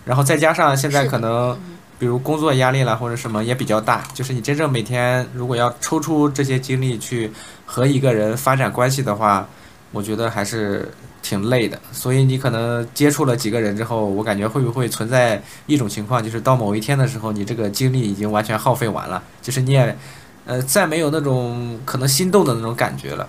[0.06, 1.60] 然后再加上现在可能，
[2.00, 7.30] 比如工作压力啦或者什么也比较大，就是你真正每天如果要抽出这些精力去
[7.66, 9.46] 和一个人发展关系的话，
[9.92, 10.90] 我觉得还是
[11.28, 11.78] 挺累的。
[11.92, 19.98] 所以你可能接触了几个人之后，我感觉会不会存在一种情况，就是到某一天的时候，你这个精力已经完全耗费完了，就是你也，
[20.46, 23.28] 呃，再没有那种可能心动的那种感觉了。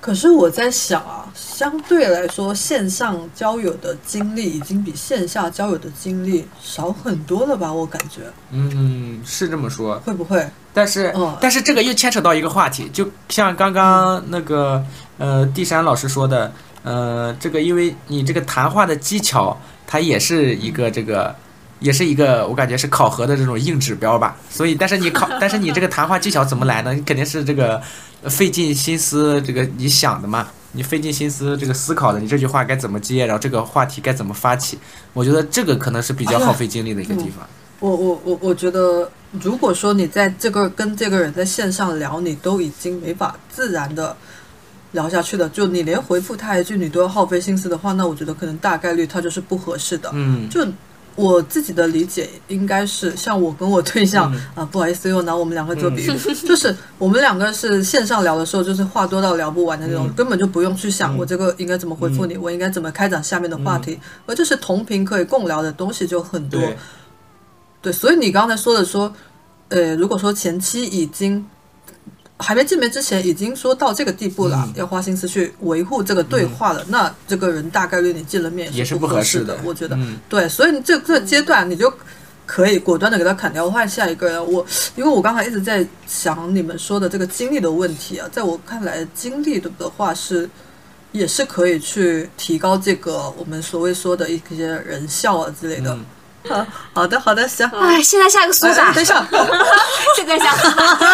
[0.00, 7.72] 可是我在想啊，相对来说，线上交友的经历已经比线下交友的经历少很多了吧？
[7.72, 10.00] 我感觉嗯，是这么说。
[10.00, 10.44] 会不会？
[10.74, 14.84] 但是，嗯但是这个又牵扯到一个话题，就像刚刚那个
[15.18, 16.50] 呃地山老师说的，
[16.82, 19.56] 呃，这个因为你这个谈话的技巧，
[19.86, 21.34] 它也是一个这个，
[21.80, 24.36] 也是一个我感觉是考核的这种硬指标吧。
[24.50, 26.92] 所以，但是你考， 但是你这个谈话技巧怎么来呢？
[26.92, 27.80] 你肯定是这个
[28.22, 34.78] 呃费尽心思，这个你想的嘛，你费尽心思这个思考的，你这句话该怎么接，然后这个话题该怎么发起。
[35.12, 37.46] 我觉得这个可能是比较耗费精力的一个地方。
[37.78, 39.10] 我我我我觉得，
[39.40, 44.16] 如果说你在这个跟这个人在线上聊，你都已经没法自然的
[44.92, 50.10] 聊下去的，就你连回复他一句你都要耗费心思的话，那我觉得可能大概率他就是不合适的。
[50.12, 50.66] 嗯，就
[51.14, 54.40] 我自己的理解，应该是像我跟我对象、嗯。
[54.54, 56.06] 啊，不好意思，又拿我们两个做比喻，
[56.48, 60.14] 就是我们两个是线上聊的时候，就是话多到聊不完的那种，嗯。
[60.14, 61.18] 根本就不用去想嗯。
[61.18, 66.58] 我这个应该怎么回复你，我应该怎么开展下面的话题，而就是同频可以共聊的东西就很多。
[66.60, 66.76] 对，
[67.82, 69.12] 对，所以你刚才说的说，
[69.68, 71.44] 呃，如果说前期已经
[72.38, 79.94] 还没见面之前已经说到这个地步了，嗯要花心思去维护这个对话了，那这个人大概率你见了面也是不合适适的，我觉得。
[79.96, 81.92] 嗯对，所以你这这个阶段你就
[82.44, 84.52] 可以果断的给他砍掉，换下一个人。
[84.52, 90.50] 我因为我刚才一直在想你们说的这个经历的问题啊，在我看来，经历的的话是
[91.12, 95.96] 也是可以去提高这个我们所谓说的一些人效啊之类的。
[96.50, 97.66] 嗯 好好的，好的，行。
[97.68, 99.24] 哎，现在下个苏哎打哎，等一下，
[100.16, 100.54] 这个下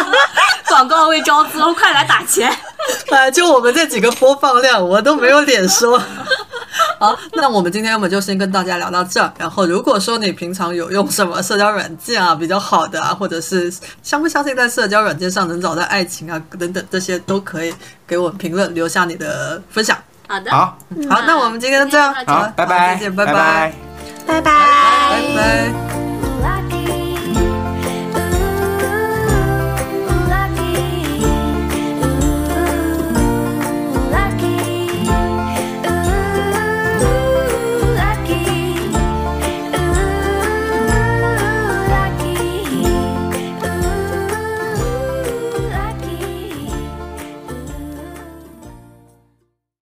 [0.69, 2.51] 广告位招资，快来打钱！
[3.11, 6.01] 哎，就我们这几个播放量，我都没有脸说。
[6.99, 9.33] 好，那我们今天我们就先跟大家聊到这儿。
[9.39, 13.73] 然后，如果说你平常有用什么社交软件啊，比较好的啊，或者是
[14.03, 17.73] 相不相信在社交软件上能找到爱情啊等等，这些都可以
[18.07, 19.97] 给我们评论，留下你的分享。
[20.27, 20.77] 好的，好，
[21.09, 23.88] 好，那我们今天就这样，好，拜拜，再见，拜拜，拜拜
[24.29, 26.18] 拜拜。